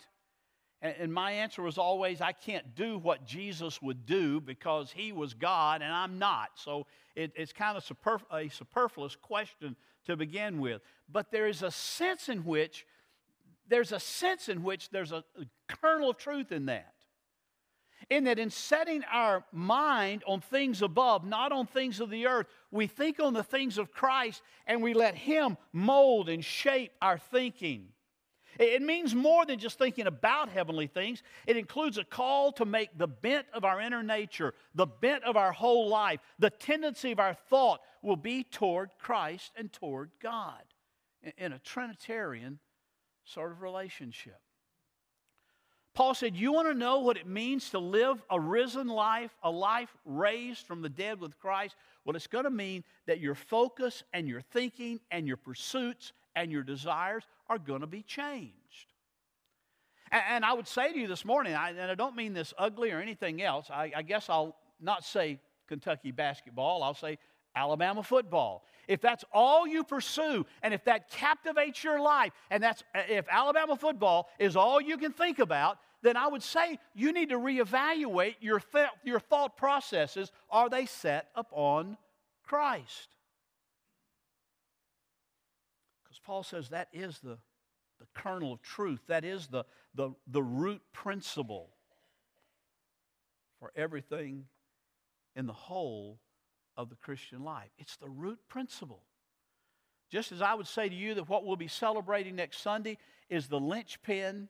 And, 0.81 0.96
and 1.00 1.13
my 1.13 1.31
answer 1.31 1.62
was 1.62 1.77
always, 1.77 2.22
I 2.22 2.31
can't 2.31 2.75
do 2.75 2.98
what 2.98 3.25
Jesus 3.25 3.81
would 3.81 4.05
do 4.05 4.39
because 4.39 4.91
he 4.91 5.12
was 5.12 5.34
God 5.34 5.81
and 5.81 5.91
I'm 5.91 6.19
not. 6.19 6.50
So 6.55 6.86
it, 7.15 7.31
it's 7.36 7.53
kind 7.53 7.77
of 7.77 7.84
superf- 7.84 8.31
a 8.31 8.50
superfluous 8.50 9.15
question 9.15 9.75
to 10.05 10.15
begin 10.15 10.60
with. 10.60 10.81
But 11.10 11.31
there 11.31 11.48
is 11.48 11.63
a 11.63 11.72
sense 11.72 12.29
in 12.29 12.46
which 12.46 12.86
there's 13.67 13.91
a 13.91 14.00
sense 14.00 14.50
in 14.50 14.63
which 14.63 14.89
there's 14.89 15.12
a, 15.12 15.24
a 15.39 15.46
kernel 15.67 16.12
of 16.12 16.17
truth 16.17 16.51
in 16.51 16.67
that. 16.67 16.93
In 18.10 18.24
that, 18.24 18.40
in 18.40 18.50
setting 18.50 19.04
our 19.12 19.44
mind 19.52 20.24
on 20.26 20.40
things 20.40 20.82
above, 20.82 21.26
not 21.26 21.52
on 21.52 21.66
things 21.66 22.00
of 22.00 22.10
the 22.10 22.28
earth, 22.28 22.48
we 22.72 22.88
think 22.88 23.20
on 23.20 23.34
the 23.34 23.44
things 23.44 23.78
of 23.78 23.92
Christ 23.92 24.42
and 24.66 24.82
we 24.82 24.94
let 24.94 25.16
Him 25.16 25.58
mold 25.74 26.30
and 26.30 26.44
shape 26.44 26.92
our 27.02 27.18
thinking. 27.18 27.90
It 28.60 28.82
means 28.82 29.14
more 29.14 29.46
than 29.46 29.60
just 29.60 29.78
thinking 29.78 30.08
about 30.08 30.50
heavenly 30.50 30.88
things. 30.88 31.22
It 31.46 31.58
includes 31.58 31.98
a 31.98 32.04
call 32.04 32.52
to 32.54 32.66
make 32.66 32.98
the 32.98 33.08
bent 33.08 33.46
of 33.54 33.64
our 33.64 33.80
inner 33.80 34.02
nature, 34.02 34.54
the 34.74 34.88
bent 34.88 35.24
of 35.24 35.38
our 35.38 35.52
whole 35.52 35.90
life, 35.90 36.20
the 36.40 36.50
tendency 36.50 37.12
of 37.12 37.20
our 37.20 37.36
thought 37.50 37.82
will 38.02 38.16
be 38.16 38.44
toward 38.44 38.92
Christ 38.98 39.52
and 39.56 39.72
toward 39.72 40.12
God 40.22 40.64
in 41.38 41.52
a 41.52 41.60
Trinitarian 41.60 42.60
sort 43.26 43.52
of 43.52 43.62
relationship. 43.62 44.40
Paul 45.98 46.13
said, 46.13 46.36
You 46.36 46.54
want 46.54 46.68
to 46.68 46.75
know 46.75 47.00
what 47.00 47.18
it 47.18 47.25
means 47.25 47.72
to 47.72 47.80
live 47.80 48.22
a 48.30 48.39
risen 48.39 48.88
life, 48.88 49.32
a 49.42 49.50
life 49.50 49.89
raised 50.06 50.68
from 50.68 50.84
the 50.84 50.89
dead 50.89 51.20
with 51.20 51.39
Christ? 51.39 51.75
Well, 52.06 52.16
it's 52.16 52.27
going 52.27 52.44
to 52.44 52.51
mean 52.51 52.84
that 53.08 53.20
your 53.20 53.34
focus 53.34 54.04
and 54.13 54.27
your 54.27 54.42
thinking 54.42 55.00
and 55.10 55.27
your 55.27 55.38
pursuits 55.38 56.13
and 56.36 56.51
your 56.51 56.62
desires 56.62 57.24
are 57.50 57.58
going 57.58 57.82
to 57.82 57.88
be 57.88 58.04
changed. 58.04 58.54
And, 60.12 60.46
I 60.46 60.54
would 60.54 60.68
say 60.68 60.94
to 60.94 61.00
you 61.00 61.08
this 61.08 61.25
morning, 61.25 61.54
and 61.54 61.82
I 61.82 61.96
don't 61.96 62.16
mean 62.16 62.36
this 62.36 62.54
ugly 62.60 62.92
or 62.92 63.00
anything 63.00 63.42
else, 63.42 63.72
I, 63.72 63.92
I 63.96 64.04
guess 64.04 64.30
I'll 64.30 64.56
not 64.80 65.04
say 65.04 65.39
Kentucky 65.68 66.12
basketball, 66.12 66.84
I'll 66.84 66.94
say 66.94 67.18
Alabama 67.56 68.04
football. 68.04 68.63
If 68.88 69.01
that's 69.01 69.25
all 69.34 69.68
you 69.68 69.84
pursue, 69.84 70.46
and 70.62 70.75
if 70.75 70.84
that 70.86 71.10
captivates 71.10 71.84
your 71.84 72.00
life, 72.00 72.32
and 72.51 72.62
that's 72.62 72.84
if 72.94 73.25
Alabama 73.30 73.75
football 73.75 74.30
is 74.38 74.56
all 74.56 74.80
you 74.80 74.98
can 74.98 75.12
think 75.12 75.39
about, 75.39 75.80
then 76.04 76.16
I 76.16 76.27
would 76.27 76.44
say 76.44 76.80
you 76.94 77.12
need 77.12 77.30
to 77.30 77.38
reevaluate 77.38 78.36
your, 78.39 78.60
th- 78.60 78.89
your 79.04 79.20
thought 79.20 79.58
processes. 79.58 80.32
Are 80.50 80.70
they 80.70 80.86
set 80.86 81.30
upon 81.36 81.98
Christ? 82.44 83.10
Because 86.04 86.20
Paul 86.24 86.44
says 86.44 86.70
that 86.70 86.88
is 86.94 87.20
the, 87.20 87.38
the 88.00 88.06
kernel 88.13 88.54
of 88.54 88.62
truth, 88.62 89.01
that 89.08 89.25
is 89.25 89.48
the, 89.48 89.66
the, 89.96 90.12
the 90.27 90.44
root 90.44 90.82
principle 90.94 91.70
for 93.60 93.72
everything 93.75 94.46
in 95.36 95.48
the 95.48 95.54
whole 95.54 96.20
of 96.75 96.89
the 96.89 96.96
Christian 96.96 97.44
life. 97.44 97.70
It's 97.80 97.98
the 97.98 98.10
root 98.10 98.39
principle. 98.48 99.01
Just 100.10 100.32
as 100.32 100.42
I 100.42 100.54
would 100.54 100.68
say 100.68 100.88
to 100.88 100.96
you 100.96 101.16
that 101.16 101.27
what 101.27 101.44
we'll 101.44 101.56
be 101.56 101.68
celebrating 101.68 102.36
next 102.36 102.62
Sunday 102.62 102.98
is 103.30 103.48
the 103.48 103.60
linchpin 103.60 104.48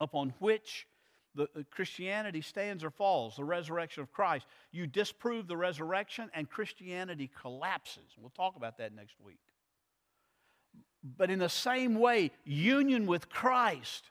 upon 0.00 0.34
which 0.38 0.86
the, 1.34 1.44
uh, 1.44 1.62
Christianity 1.70 2.40
stands 2.40 2.84
or 2.84 2.90
falls, 2.90 3.36
the 3.36 3.44
resurrection 3.44 4.02
of 4.02 4.12
Christ. 4.12 4.46
You 4.72 4.86
disprove 4.86 5.48
the 5.48 5.56
resurrection 5.56 6.30
and 6.34 6.48
Christianity 6.48 7.30
collapses. 7.40 8.14
We'll 8.18 8.30
talk 8.30 8.56
about 8.56 8.78
that 8.78 8.94
next 8.94 9.16
week. 9.20 9.40
But 11.16 11.30
in 11.30 11.38
the 11.38 11.48
same 11.48 11.96
way, 11.96 12.30
union 12.44 13.06
with 13.06 13.28
Christ, 13.28 14.10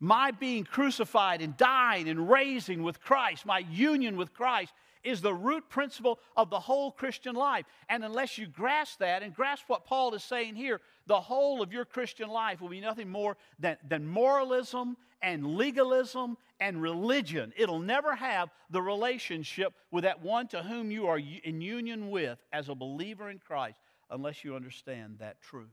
my 0.00 0.30
being 0.30 0.64
crucified 0.64 1.42
and 1.42 1.56
dying 1.56 2.08
and 2.08 2.30
raising 2.30 2.82
with 2.82 3.00
Christ, 3.00 3.44
my 3.44 3.58
union 3.58 4.16
with 4.16 4.32
Christ 4.32 4.72
is 5.04 5.20
the 5.20 5.34
root 5.34 5.68
principle 5.68 6.18
of 6.36 6.50
the 6.50 6.58
whole 6.58 6.90
Christian 6.90 7.34
life. 7.34 7.66
And 7.88 8.04
unless 8.04 8.38
you 8.38 8.46
grasp 8.46 8.98
that 8.98 9.22
and 9.22 9.34
grasp 9.34 9.64
what 9.68 9.84
Paul 9.84 10.14
is 10.14 10.24
saying 10.24 10.56
here, 10.56 10.80
the 11.06 11.20
whole 11.20 11.62
of 11.62 11.72
your 11.72 11.84
Christian 11.84 12.28
life 12.28 12.60
will 12.60 12.68
be 12.68 12.80
nothing 12.80 13.08
more 13.08 13.36
than, 13.58 13.76
than 13.86 14.06
moralism 14.06 14.96
and 15.22 15.56
legalism 15.56 16.36
and 16.60 16.80
religion. 16.80 17.52
It'll 17.56 17.78
never 17.78 18.14
have 18.14 18.50
the 18.70 18.82
relationship 18.82 19.72
with 19.90 20.04
that 20.04 20.22
one 20.22 20.48
to 20.48 20.62
whom 20.62 20.90
you 20.90 21.06
are 21.06 21.18
in 21.18 21.60
union 21.60 22.10
with 22.10 22.38
as 22.52 22.68
a 22.68 22.74
believer 22.74 23.30
in 23.30 23.38
Christ 23.38 23.80
unless 24.10 24.44
you 24.44 24.54
understand 24.54 25.16
that 25.18 25.40
truth. 25.40 25.68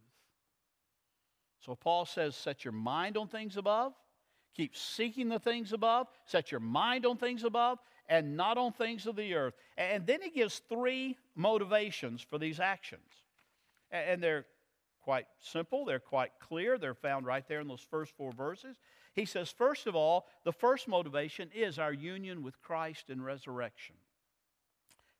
So 1.65 1.75
Paul 1.75 2.05
says, 2.05 2.35
set 2.35 2.65
your 2.65 2.71
mind 2.71 3.17
on 3.17 3.27
things 3.27 3.55
above, 3.55 3.93
keep 4.55 4.75
seeking 4.75 5.29
the 5.29 5.39
things 5.39 5.73
above, 5.73 6.07
set 6.25 6.51
your 6.51 6.59
mind 6.59 7.05
on 7.05 7.17
things 7.17 7.43
above, 7.43 7.77
and 8.11 8.35
not 8.35 8.57
on 8.57 8.73
things 8.73 9.07
of 9.07 9.15
the 9.15 9.33
earth. 9.33 9.53
And 9.77 10.05
then 10.05 10.21
he 10.21 10.29
gives 10.29 10.61
three 10.67 11.17
motivations 11.33 12.21
for 12.21 12.37
these 12.37 12.59
actions. 12.59 13.07
And 13.89 14.21
they're 14.21 14.45
quite 15.01 15.27
simple, 15.39 15.85
they're 15.85 15.99
quite 15.99 16.33
clear, 16.41 16.77
they're 16.77 16.93
found 16.93 17.25
right 17.25 17.47
there 17.47 17.61
in 17.61 17.69
those 17.69 17.87
first 17.89 18.11
four 18.17 18.33
verses. 18.33 18.75
He 19.13 19.23
says, 19.23 19.49
first 19.49 19.87
of 19.87 19.95
all, 19.95 20.27
the 20.43 20.51
first 20.51 20.89
motivation 20.89 21.49
is 21.55 21.79
our 21.79 21.93
union 21.93 22.43
with 22.43 22.61
Christ 22.61 23.09
in 23.09 23.21
resurrection. 23.21 23.95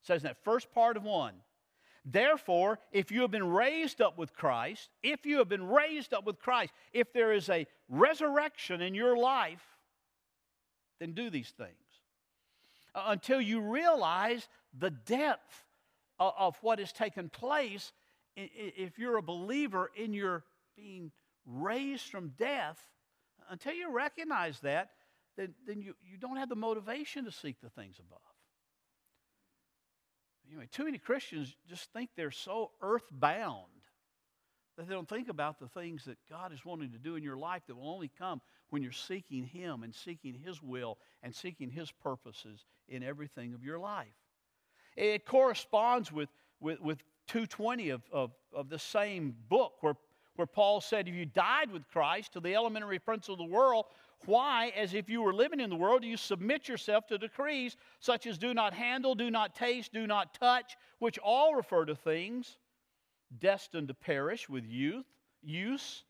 It 0.02 0.06
says 0.06 0.22
in 0.22 0.28
that 0.28 0.44
first 0.44 0.70
part 0.70 0.98
of 0.98 1.02
one, 1.02 1.34
Therefore, 2.04 2.78
if 2.90 3.10
you 3.10 3.22
have 3.22 3.30
been 3.30 3.48
raised 3.48 4.02
up 4.02 4.18
with 4.18 4.34
Christ, 4.34 4.90
if 5.02 5.24
you 5.24 5.38
have 5.38 5.48
been 5.48 5.68
raised 5.68 6.12
up 6.12 6.26
with 6.26 6.40
Christ, 6.40 6.72
if 6.92 7.12
there 7.12 7.32
is 7.32 7.48
a 7.48 7.66
resurrection 7.88 8.82
in 8.82 8.92
your 8.92 9.16
life, 9.16 9.62
then 10.98 11.12
do 11.12 11.30
these 11.30 11.50
things. 11.56 11.81
Until 12.94 13.40
you 13.40 13.60
realize 13.60 14.48
the 14.78 14.90
depth 14.90 15.64
of, 16.18 16.34
of 16.38 16.56
what 16.62 16.78
has 16.78 16.92
taken 16.92 17.28
place 17.28 17.92
if 18.36 18.98
you're 18.98 19.18
a 19.18 19.22
believer 19.22 19.90
in 19.94 20.14
your 20.14 20.44
being 20.76 21.10
raised 21.44 22.08
from 22.10 22.28
death, 22.38 22.78
until 23.50 23.74
you 23.74 23.92
recognize 23.92 24.60
that, 24.60 24.90
then, 25.36 25.54
then 25.66 25.82
you, 25.82 25.94
you 26.02 26.16
don't 26.16 26.36
have 26.36 26.48
the 26.48 26.56
motivation 26.56 27.24
to 27.24 27.32
seek 27.32 27.60
the 27.60 27.70
things 27.70 27.98
above. 27.98 28.20
Anyway, 30.48 30.68
too 30.70 30.84
many 30.84 30.98
Christians 30.98 31.54
just 31.68 31.92
think 31.92 32.10
they're 32.16 32.30
so 32.30 32.70
earthbound 32.80 33.71
that 34.76 34.88
they 34.88 34.94
don't 34.94 35.08
think 35.08 35.28
about 35.28 35.58
the 35.58 35.68
things 35.68 36.04
that 36.04 36.18
God 36.30 36.52
is 36.52 36.64
wanting 36.64 36.90
to 36.92 36.98
do 36.98 37.16
in 37.16 37.22
your 37.22 37.36
life 37.36 37.62
that 37.66 37.76
will 37.76 37.90
only 37.90 38.10
come 38.18 38.40
when 38.70 38.82
you're 38.82 38.92
seeking 38.92 39.44
Him 39.44 39.82
and 39.82 39.94
seeking 39.94 40.34
His 40.34 40.62
will 40.62 40.98
and 41.22 41.34
seeking 41.34 41.70
His 41.70 41.90
purposes 41.90 42.64
in 42.88 43.02
everything 43.02 43.54
of 43.54 43.64
your 43.64 43.78
life. 43.78 44.14
It 44.96 45.26
corresponds 45.26 46.10
with, 46.10 46.30
with, 46.60 46.80
with 46.80 47.02
220 47.28 47.90
of, 47.90 48.02
of, 48.12 48.32
of 48.54 48.68
the 48.68 48.78
same 48.78 49.34
book 49.48 49.74
where, 49.80 49.96
where 50.36 50.46
Paul 50.46 50.80
said, 50.80 51.08
If 51.08 51.14
you 51.14 51.26
died 51.26 51.70
with 51.70 51.86
Christ 51.88 52.32
to 52.32 52.40
the 52.40 52.54
elementary 52.54 52.98
principle 52.98 53.34
of 53.34 53.38
the 53.50 53.54
world, 53.54 53.86
why, 54.26 54.72
as 54.76 54.94
if 54.94 55.08
you 55.08 55.20
were 55.22 55.34
living 55.34 55.60
in 55.60 55.68
the 55.68 55.76
world, 55.76 56.02
do 56.02 56.08
you 56.08 56.16
submit 56.16 56.68
yourself 56.68 57.06
to 57.08 57.18
decrees 57.18 57.76
such 58.00 58.26
as 58.26 58.38
do 58.38 58.54
not 58.54 58.72
handle, 58.72 59.14
do 59.14 59.30
not 59.30 59.54
taste, 59.54 59.92
do 59.92 60.06
not 60.06 60.34
touch, 60.34 60.76
which 60.98 61.18
all 61.18 61.54
refer 61.54 61.84
to 61.84 61.96
things 61.96 62.56
destined 63.38 63.88
to 63.88 63.94
perish 63.94 64.48
with 64.48 64.64
youth, 64.66 65.06
use 65.42 66.04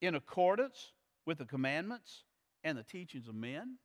in 0.00 0.14
accordance 0.14 0.92
with 1.26 1.38
the 1.38 1.44
commandments 1.44 2.24
and 2.64 2.76
the 2.76 2.82
teachings 2.82 3.28
of 3.28 3.34
men? 3.34 3.76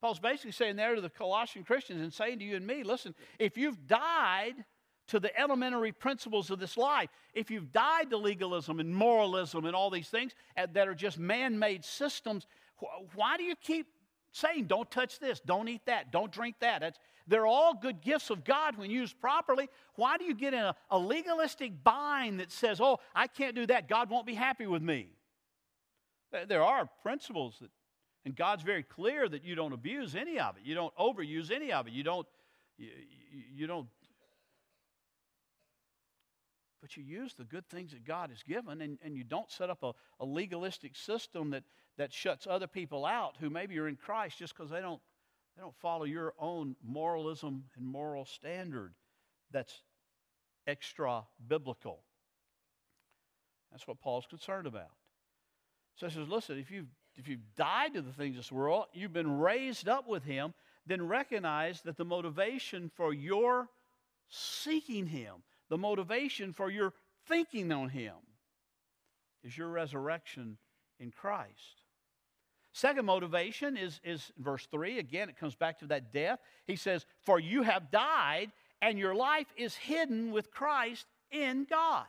Paul's 0.00 0.20
basically 0.20 0.52
saying 0.52 0.76
there 0.76 0.94
to 0.94 1.00
the 1.00 1.10
Colossian 1.10 1.64
Christians 1.64 2.00
and 2.00 2.12
saying 2.12 2.38
to 2.38 2.44
you 2.44 2.56
and 2.56 2.66
me, 2.66 2.84
listen, 2.84 3.14
if 3.38 3.56
you've 3.56 3.86
died 3.86 4.64
to 5.08 5.18
the 5.18 5.38
elementary 5.38 5.92
principles 5.92 6.50
of 6.50 6.58
this 6.58 6.76
life. 6.76 7.08
If 7.34 7.50
you've 7.50 7.72
died 7.72 8.10
to 8.10 8.16
legalism 8.16 8.78
and 8.78 8.94
moralism 8.94 9.64
and 9.64 9.74
all 9.74 9.90
these 9.90 10.08
things 10.08 10.34
uh, 10.56 10.66
that 10.72 10.86
are 10.86 10.94
just 10.94 11.18
man 11.18 11.58
made 11.58 11.84
systems, 11.84 12.46
why 13.14 13.36
do 13.36 13.42
you 13.42 13.56
keep 13.56 13.86
saying, 14.38 14.66
don't 14.66 14.90
touch 14.90 15.18
this, 15.18 15.40
don't 15.40 15.68
eat 15.68 15.82
that, 15.86 16.12
don't 16.12 16.32
drink 16.32 16.56
that? 16.60 16.98
They're 17.26 17.46
all 17.46 17.74
good 17.74 18.00
gifts 18.00 18.30
of 18.30 18.44
God 18.44 18.76
when 18.76 18.90
used 18.90 19.20
properly. 19.20 19.68
Why 19.96 20.16
do 20.16 20.24
you 20.24 20.34
get 20.34 20.54
in 20.54 20.60
a, 20.60 20.74
a 20.90 20.98
legalistic 20.98 21.84
bind 21.84 22.40
that 22.40 22.50
says, 22.50 22.80
oh, 22.80 23.00
I 23.14 23.26
can't 23.26 23.54
do 23.54 23.66
that, 23.66 23.88
God 23.88 24.08
won't 24.08 24.26
be 24.26 24.34
happy 24.34 24.66
with 24.66 24.82
me? 24.82 25.08
There 26.46 26.62
are 26.62 26.88
principles 27.02 27.56
that, 27.60 27.70
and 28.24 28.34
God's 28.34 28.62
very 28.62 28.82
clear 28.82 29.28
that 29.28 29.44
you 29.44 29.54
don't 29.54 29.72
abuse 29.72 30.14
any 30.14 30.38
of 30.38 30.56
it. 30.56 30.62
You 30.64 30.74
don't 30.74 30.94
overuse 30.96 31.50
any 31.50 31.72
of 31.72 31.86
it. 31.86 31.92
You 31.92 32.02
don't, 32.02 32.26
you, 32.76 32.88
you 33.54 33.66
don't 33.66 33.86
but 36.80 36.96
you 36.96 37.02
use 37.02 37.34
the 37.34 37.44
good 37.44 37.68
things 37.68 37.90
that 37.90 38.04
God 38.04 38.30
has 38.30 38.42
given 38.42 38.80
and, 38.80 38.98
and 39.02 39.16
you 39.16 39.24
don't 39.24 39.50
set 39.50 39.68
up 39.68 39.82
a, 39.82 39.92
a 40.20 40.24
legalistic 40.24 40.94
system 40.96 41.50
that, 41.50 41.64
that 41.98 42.12
shuts 42.12 42.46
other 42.48 42.66
people 42.66 43.04
out 43.04 43.36
who 43.38 43.50
maybe 43.50 43.78
are 43.78 43.88
in 43.88 43.96
Christ 43.96 44.38
just 44.38 44.56
because 44.56 44.70
they 44.70 44.80
don't, 44.80 45.00
they 45.56 45.62
don't 45.62 45.76
follow 45.76 46.04
your 46.04 46.34
own 46.38 46.76
moralism 46.82 47.64
and 47.76 47.86
moral 47.86 48.24
standard 48.24 48.94
that's 49.50 49.82
extra 50.66 51.24
biblical. 51.46 52.00
That's 53.70 53.86
what 53.86 54.00
Paul's 54.00 54.26
concerned 54.26 54.66
about. 54.66 54.90
So 55.96 56.06
he 56.06 56.14
says, 56.14 56.28
listen, 56.28 56.58
if 56.58 56.70
you've, 56.70 56.86
if 57.16 57.28
you've 57.28 57.54
died 57.56 57.94
to 57.94 58.02
the 58.02 58.12
things 58.12 58.36
of 58.36 58.44
this 58.44 58.52
world, 58.52 58.86
you've 58.92 59.12
been 59.12 59.38
raised 59.38 59.88
up 59.88 60.08
with 60.08 60.24
him, 60.24 60.54
then 60.86 61.06
recognize 61.06 61.82
that 61.82 61.96
the 61.96 62.04
motivation 62.04 62.90
for 62.94 63.12
your 63.12 63.68
seeking 64.28 65.06
him, 65.06 65.34
the 65.68 65.76
motivation 65.76 66.52
for 66.52 66.70
your 66.70 66.94
thinking 67.28 67.70
on 67.70 67.90
Him 67.90 68.14
is 69.44 69.56
your 69.56 69.68
resurrection 69.68 70.56
in 70.98 71.10
Christ. 71.10 71.82
Second 72.78 73.06
motivation 73.06 73.76
is, 73.76 74.00
is 74.04 74.30
verse 74.38 74.68
3. 74.70 75.00
Again, 75.00 75.28
it 75.28 75.36
comes 75.36 75.56
back 75.56 75.80
to 75.80 75.86
that 75.86 76.12
death. 76.12 76.38
He 76.64 76.76
says, 76.76 77.06
For 77.22 77.40
you 77.40 77.62
have 77.62 77.90
died, 77.90 78.52
and 78.80 78.96
your 78.96 79.16
life 79.16 79.48
is 79.56 79.74
hidden 79.74 80.30
with 80.30 80.52
Christ 80.52 81.04
in 81.32 81.66
God. 81.68 82.06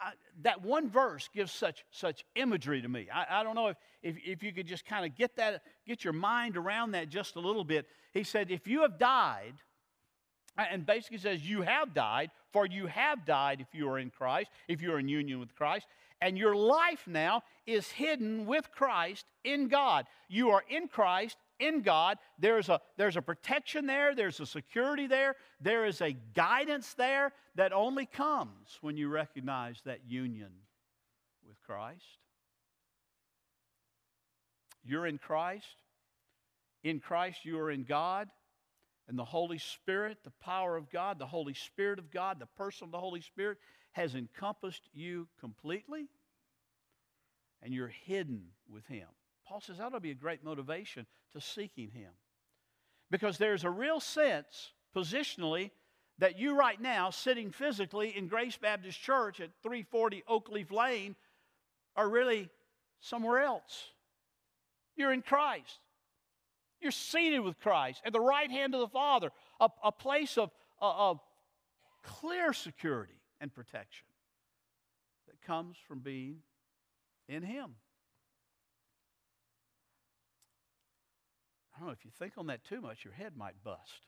I, 0.00 0.12
that 0.42 0.62
one 0.62 0.88
verse 0.88 1.28
gives 1.34 1.50
such, 1.50 1.84
such 1.90 2.24
imagery 2.36 2.80
to 2.82 2.88
me. 2.88 3.08
I, 3.12 3.40
I 3.40 3.42
don't 3.42 3.56
know 3.56 3.66
if, 3.66 3.76
if, 4.00 4.16
if 4.24 4.42
you 4.44 4.52
could 4.52 4.68
just 4.68 4.86
kind 4.86 5.04
of 5.04 5.16
get 5.16 5.34
that, 5.34 5.62
get 5.84 6.04
your 6.04 6.12
mind 6.12 6.56
around 6.56 6.92
that 6.92 7.08
just 7.08 7.34
a 7.34 7.40
little 7.40 7.64
bit. 7.64 7.86
He 8.14 8.22
said, 8.22 8.52
If 8.52 8.68
you 8.68 8.82
have 8.82 8.96
died, 8.96 9.54
and 10.56 10.86
basically 10.86 11.18
says, 11.18 11.42
You 11.42 11.62
have 11.62 11.94
died, 11.94 12.30
for 12.52 12.64
you 12.64 12.86
have 12.86 13.26
died 13.26 13.60
if 13.60 13.76
you 13.76 13.88
are 13.90 13.98
in 13.98 14.10
Christ, 14.10 14.50
if 14.68 14.82
you 14.82 14.92
are 14.92 15.00
in 15.00 15.08
union 15.08 15.40
with 15.40 15.52
Christ. 15.56 15.88
And 16.20 16.36
your 16.36 16.56
life 16.56 17.06
now 17.06 17.42
is 17.66 17.88
hidden 17.88 18.46
with 18.46 18.70
Christ 18.72 19.26
in 19.44 19.68
God. 19.68 20.06
You 20.28 20.50
are 20.50 20.64
in 20.68 20.88
Christ, 20.88 21.36
in 21.60 21.82
God. 21.82 22.18
There's 22.38 22.68
a, 22.68 22.80
there's 22.96 23.16
a 23.16 23.22
protection 23.22 23.86
there, 23.86 24.14
there's 24.14 24.40
a 24.40 24.46
security 24.46 25.06
there, 25.06 25.36
there 25.60 25.86
is 25.86 26.00
a 26.00 26.16
guidance 26.34 26.94
there 26.94 27.32
that 27.54 27.72
only 27.72 28.06
comes 28.06 28.78
when 28.80 28.96
you 28.96 29.08
recognize 29.08 29.80
that 29.84 30.00
union 30.08 30.50
with 31.46 31.60
Christ. 31.62 32.02
You're 34.84 35.06
in 35.06 35.18
Christ. 35.18 35.66
In 36.82 37.00
Christ, 37.00 37.44
you 37.44 37.58
are 37.58 37.70
in 37.70 37.84
God 37.84 38.28
and 39.08 39.18
the 39.18 39.24
Holy 39.24 39.58
Spirit, 39.58 40.18
the 40.22 40.32
power 40.42 40.76
of 40.76 40.90
God, 40.90 41.18
the 41.18 41.26
Holy 41.26 41.54
Spirit 41.54 41.98
of 41.98 42.10
God, 42.10 42.38
the 42.38 42.46
person 42.46 42.84
of 42.84 42.92
the 42.92 42.98
Holy 42.98 43.22
Spirit 43.22 43.58
has 43.98 44.14
encompassed 44.14 44.88
you 44.94 45.26
completely, 45.40 46.06
and 47.60 47.74
you're 47.74 47.92
hidden 48.06 48.42
with 48.72 48.86
Him. 48.86 49.08
Paul 49.44 49.60
says 49.60 49.78
that'll 49.78 49.98
be 49.98 50.12
a 50.12 50.14
great 50.14 50.44
motivation 50.44 51.04
to 51.32 51.40
seeking 51.40 51.90
Him. 51.90 52.12
Because 53.10 53.38
there's 53.38 53.64
a 53.64 53.70
real 53.70 53.98
sense, 53.98 54.70
positionally, 54.94 55.72
that 56.18 56.38
you 56.38 56.56
right 56.56 56.80
now, 56.80 57.10
sitting 57.10 57.50
physically 57.50 58.16
in 58.16 58.28
Grace 58.28 58.56
Baptist 58.56 59.00
Church 59.00 59.40
at 59.40 59.50
340 59.64 60.22
Oakleaf 60.30 60.70
Lane, 60.70 61.16
are 61.96 62.08
really 62.08 62.48
somewhere 63.00 63.40
else. 63.40 63.88
You're 64.94 65.12
in 65.12 65.22
Christ. 65.22 65.80
You're 66.80 66.92
seated 66.92 67.40
with 67.40 67.58
Christ 67.58 68.02
at 68.04 68.12
the 68.12 68.20
right 68.20 68.50
hand 68.50 68.74
of 68.74 68.80
the 68.80 68.88
Father, 68.88 69.32
a, 69.58 69.68
a 69.82 69.90
place 69.90 70.38
of, 70.38 70.52
of 70.80 71.18
clear 72.04 72.52
security 72.52 73.17
and 73.40 73.54
protection 73.54 74.06
that 75.26 75.40
comes 75.46 75.76
from 75.86 76.00
being 76.00 76.38
in 77.28 77.42
Him. 77.42 77.74
I 81.74 81.80
don't 81.80 81.88
know, 81.88 81.92
if 81.92 82.04
you 82.04 82.10
think 82.18 82.32
on 82.36 82.48
that 82.48 82.64
too 82.64 82.80
much, 82.80 83.04
your 83.04 83.14
head 83.14 83.36
might 83.36 83.62
bust. 83.62 84.06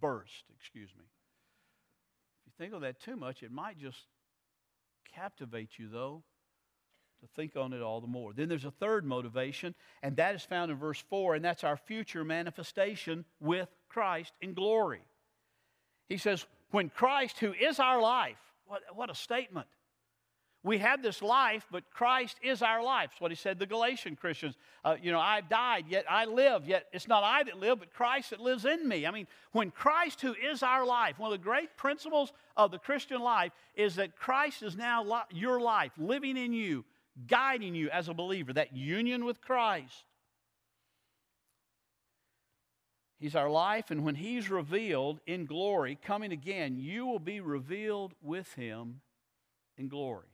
Burst, 0.00 0.44
excuse 0.58 0.88
me. 0.96 1.04
If 1.04 2.46
you 2.46 2.52
think 2.56 2.74
on 2.74 2.82
that 2.82 3.00
too 3.00 3.16
much, 3.16 3.42
it 3.42 3.52
might 3.52 3.78
just 3.78 3.98
captivate 5.14 5.78
you, 5.78 5.88
though, 5.88 6.22
to 7.20 7.26
think 7.36 7.54
on 7.54 7.74
it 7.74 7.82
all 7.82 8.00
the 8.00 8.06
more. 8.06 8.32
Then 8.32 8.48
there's 8.48 8.64
a 8.64 8.70
third 8.70 9.04
motivation, 9.04 9.74
and 10.02 10.16
that 10.16 10.34
is 10.34 10.42
found 10.42 10.70
in 10.70 10.78
verse 10.78 11.02
4, 11.10 11.34
and 11.34 11.44
that's 11.44 11.64
our 11.64 11.76
future 11.76 12.24
manifestation 12.24 13.26
with 13.40 13.68
Christ 13.90 14.32
in 14.40 14.54
glory. 14.54 15.02
He 16.08 16.16
says, 16.16 16.46
When 16.70 16.88
Christ, 16.88 17.38
who 17.38 17.52
is 17.52 17.78
our 17.78 18.00
life, 18.00 18.38
what, 18.66 18.82
what 18.94 19.10
a 19.10 19.14
statement. 19.14 19.66
We 20.62 20.76
have 20.78 21.02
this 21.02 21.22
life, 21.22 21.66
but 21.70 21.90
Christ 21.90 22.36
is 22.42 22.60
our 22.60 22.82
life. 22.82 23.10
That's 23.10 23.20
what 23.20 23.30
he 23.30 23.34
said 23.34 23.54
to 23.54 23.60
the 23.60 23.66
Galatian 23.66 24.14
Christians. 24.14 24.56
Uh, 24.84 24.96
you 25.00 25.10
know, 25.10 25.18
I've 25.18 25.48
died, 25.48 25.86
yet 25.88 26.04
I 26.08 26.26
live, 26.26 26.66
yet 26.66 26.84
it's 26.92 27.08
not 27.08 27.24
I 27.24 27.42
that 27.44 27.58
live, 27.58 27.78
but 27.78 27.94
Christ 27.94 28.30
that 28.30 28.40
lives 28.40 28.66
in 28.66 28.86
me. 28.86 29.06
I 29.06 29.10
mean, 29.10 29.26
when 29.52 29.70
Christ, 29.70 30.20
who 30.20 30.34
is 30.34 30.62
our 30.62 30.84
life, 30.84 31.18
one 31.18 31.32
of 31.32 31.38
the 31.38 31.42
great 31.42 31.78
principles 31.78 32.32
of 32.58 32.70
the 32.70 32.78
Christian 32.78 33.22
life 33.22 33.52
is 33.74 33.94
that 33.96 34.16
Christ 34.16 34.62
is 34.62 34.76
now 34.76 35.02
li- 35.02 35.22
your 35.30 35.62
life, 35.62 35.92
living 35.96 36.36
in 36.36 36.52
you, 36.52 36.84
guiding 37.26 37.74
you 37.74 37.88
as 37.88 38.08
a 38.08 38.14
believer, 38.14 38.52
that 38.52 38.76
union 38.76 39.24
with 39.24 39.40
Christ. 39.40 40.04
He's 43.20 43.36
our 43.36 43.50
life, 43.50 43.90
and 43.90 44.02
when 44.02 44.14
He's 44.14 44.50
revealed 44.50 45.20
in 45.26 45.44
glory, 45.44 45.98
coming 46.02 46.32
again, 46.32 46.78
you 46.78 47.06
will 47.06 47.18
be 47.18 47.40
revealed 47.40 48.14
with 48.22 48.52
Him 48.54 49.02
in 49.76 49.88
glory. 49.88 50.26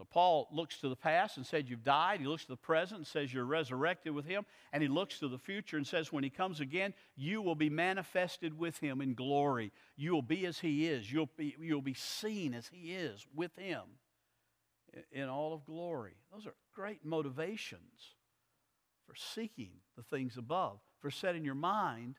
So 0.00 0.06
Paul 0.10 0.48
looks 0.50 0.78
to 0.78 0.88
the 0.88 0.96
past 0.96 1.36
and 1.36 1.44
said, 1.44 1.68
You've 1.68 1.84
died. 1.84 2.20
He 2.20 2.26
looks 2.26 2.44
to 2.44 2.52
the 2.52 2.56
present 2.56 3.00
and 3.00 3.06
says, 3.06 3.34
You're 3.34 3.44
resurrected 3.44 4.14
with 4.14 4.24
him. 4.24 4.46
And 4.72 4.82
he 4.82 4.88
looks 4.88 5.18
to 5.18 5.28
the 5.28 5.36
future 5.36 5.76
and 5.76 5.86
says, 5.86 6.10
When 6.10 6.24
he 6.24 6.30
comes 6.30 6.60
again, 6.60 6.94
you 7.16 7.42
will 7.42 7.54
be 7.54 7.68
manifested 7.68 8.58
with 8.58 8.78
him 8.78 9.02
in 9.02 9.12
glory. 9.12 9.72
You 9.96 10.12
will 10.12 10.22
be 10.22 10.46
as 10.46 10.58
he 10.58 10.86
is. 10.86 11.12
You'll 11.12 11.28
be, 11.36 11.54
you'll 11.60 11.82
be 11.82 11.92
seen 11.92 12.54
as 12.54 12.66
he 12.68 12.94
is 12.94 13.26
with 13.34 13.54
him 13.56 13.82
in 15.12 15.28
all 15.28 15.52
of 15.52 15.66
glory. 15.66 16.14
Those 16.32 16.46
are 16.46 16.54
great 16.74 17.04
motivations 17.04 18.14
for 19.10 19.16
seeking 19.16 19.70
the 19.96 20.04
things 20.04 20.36
above, 20.36 20.78
for 21.00 21.10
setting 21.10 21.44
your 21.44 21.56
mind 21.56 22.14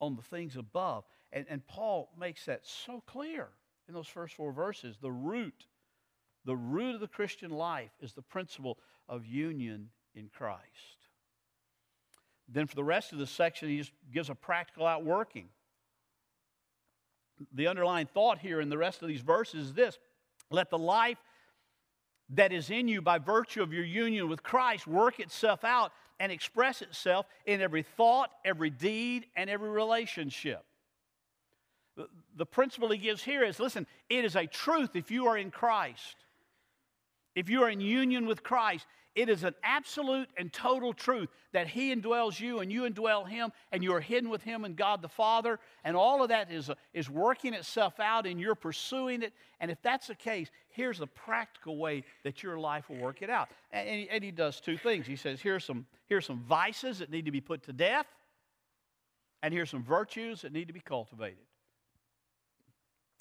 on 0.00 0.16
the 0.16 0.22
things 0.22 0.56
above. 0.56 1.04
And, 1.32 1.46
and 1.48 1.64
Paul 1.68 2.10
makes 2.18 2.46
that 2.46 2.66
so 2.66 3.00
clear 3.06 3.46
in 3.86 3.94
those 3.94 4.08
first 4.08 4.34
four 4.34 4.50
verses. 4.50 4.96
The 5.00 5.12
root, 5.12 5.66
the 6.44 6.56
root 6.56 6.96
of 6.96 7.00
the 7.00 7.06
Christian 7.06 7.52
life 7.52 7.92
is 8.00 8.12
the 8.12 8.22
principle 8.22 8.78
of 9.08 9.24
union 9.24 9.90
in 10.16 10.28
Christ. 10.28 10.64
Then 12.48 12.66
for 12.66 12.74
the 12.74 12.82
rest 12.82 13.12
of 13.12 13.20
the 13.20 13.26
section, 13.26 13.68
he 13.68 13.78
just 13.78 13.92
gives 14.12 14.28
a 14.28 14.34
practical 14.34 14.84
outworking. 14.84 15.48
The 17.54 17.68
underlying 17.68 18.06
thought 18.06 18.40
here 18.40 18.60
in 18.60 18.68
the 18.68 18.78
rest 18.78 19.00
of 19.00 19.06
these 19.06 19.20
verses 19.20 19.66
is 19.66 19.74
this 19.74 19.96
let 20.50 20.70
the 20.70 20.78
life 20.78 21.18
that 22.30 22.52
is 22.52 22.70
in 22.70 22.88
you 22.88 23.00
by 23.00 23.18
virtue 23.18 23.62
of 23.62 23.72
your 23.72 23.84
union 23.84 24.28
with 24.28 24.42
Christ 24.42 24.88
work 24.88 25.20
itself 25.20 25.62
out 25.62 25.92
and 26.18 26.32
express 26.32 26.82
itself 26.82 27.26
in 27.44 27.60
every 27.60 27.82
thought, 27.82 28.30
every 28.44 28.70
deed, 28.70 29.26
and 29.36 29.50
every 29.50 29.70
relationship. 29.70 30.64
The 32.36 32.46
principle 32.46 32.90
he 32.90 32.98
gives 32.98 33.22
here 33.22 33.42
is 33.42 33.58
listen, 33.58 33.86
it 34.10 34.24
is 34.24 34.36
a 34.36 34.46
truth 34.46 34.96
if 34.96 35.10
you 35.10 35.26
are 35.28 35.38
in 35.38 35.50
Christ. 35.50 36.16
If 37.36 37.50
you 37.50 37.62
are 37.62 37.68
in 37.68 37.80
union 37.80 38.26
with 38.26 38.42
Christ, 38.42 38.86
it 39.14 39.28
is 39.28 39.44
an 39.44 39.54
absolute 39.62 40.28
and 40.38 40.50
total 40.52 40.94
truth 40.94 41.28
that 41.52 41.68
He 41.68 41.94
indwells 41.94 42.40
you 42.40 42.60
and 42.60 42.72
you 42.72 42.82
indwell 42.82 43.28
Him 43.28 43.52
and 43.72 43.82
you 43.84 43.94
are 43.94 44.00
hidden 44.00 44.30
with 44.30 44.42
Him 44.42 44.64
and 44.64 44.74
God 44.74 45.02
the 45.02 45.08
Father. 45.08 45.60
And 45.84 45.96
all 45.96 46.22
of 46.22 46.30
that 46.30 46.50
is, 46.50 46.70
is 46.94 47.10
working 47.10 47.52
itself 47.52 48.00
out 48.00 48.26
and 48.26 48.40
you're 48.40 48.54
pursuing 48.54 49.22
it. 49.22 49.34
And 49.60 49.70
if 49.70 49.80
that's 49.82 50.06
the 50.06 50.14
case, 50.14 50.50
here's 50.68 50.98
the 50.98 51.06
practical 51.06 51.76
way 51.76 52.04
that 52.24 52.42
your 52.42 52.58
life 52.58 52.88
will 52.88 52.98
work 52.98 53.20
it 53.20 53.28
out. 53.28 53.48
And, 53.70 53.86
and, 53.86 54.08
and 54.10 54.24
He 54.24 54.30
does 54.30 54.58
two 54.58 54.78
things. 54.78 55.06
He 55.06 55.16
says, 55.16 55.40
here's 55.40 55.64
some, 55.64 55.86
here's 56.06 56.24
some 56.24 56.40
vices 56.40 56.98
that 57.00 57.10
need 57.10 57.26
to 57.26 57.32
be 57.32 57.42
put 57.42 57.62
to 57.64 57.72
death, 57.72 58.06
and 59.42 59.52
here's 59.52 59.70
some 59.70 59.82
virtues 59.82 60.42
that 60.42 60.52
need 60.52 60.68
to 60.68 60.74
be 60.74 60.80
cultivated. 60.80 61.38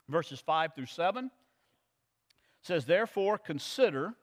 Verses 0.08 0.39
5 0.39 0.73
through 0.73 0.86
7 0.86 1.32
says, 2.65 2.86
Therefore, 2.86 3.38
consider 3.38 4.13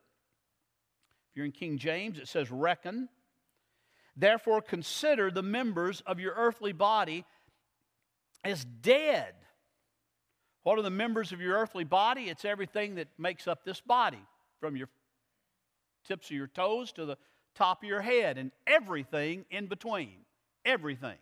if 1.33 1.37
you're 1.37 1.47
in 1.47 1.53
King 1.53 1.79
James, 1.79 2.19
it 2.19 2.29
says 2.29 2.51
reckon. 2.51 3.09
Therefore, 4.15 4.61
consider 4.61 5.31
the 5.31 5.43
members 5.43 6.03
of 6.03 6.21
your 6.21 6.35
earthly 6.35 6.73
body 6.73 7.25
as 8.45 8.67
dead. 8.67 9.33
What 10.63 10.79
are 10.79 10.83
the 10.83 10.91
members 10.91 11.33
of 11.33 11.41
your 11.41 11.57
earthly 11.57 11.85
body? 11.85 12.25
It's 12.25 12.45
everything 12.45 12.97
that 12.97 13.09
makes 13.17 13.49
up 13.49 13.65
this 13.65 13.81
body, 13.81 14.21
from 14.61 14.77
your 14.77 14.91
tips 16.07 16.27
of 16.27 16.37
your 16.37 16.49
toes 16.49 16.93
to 16.93 17.07
the 17.07 17.17
top 17.55 17.83
of 17.83 17.89
your 17.89 18.03
head, 18.03 18.37
and 18.37 18.51
everything 18.67 19.47
in 19.51 19.69
between. 19.69 20.19
Everything. 20.67 21.17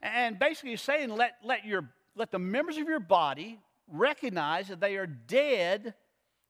And 0.00 0.38
basically, 0.38 0.70
he's 0.70 0.80
saying 0.80 1.10
let, 1.10 1.34
let, 1.44 1.66
your, 1.66 1.90
let 2.16 2.30
the 2.30 2.38
members 2.38 2.78
of 2.78 2.88
your 2.88 3.00
body 3.00 3.60
recognize 3.92 4.68
that 4.68 4.80
they 4.80 4.96
are 4.96 5.06
dead 5.06 5.94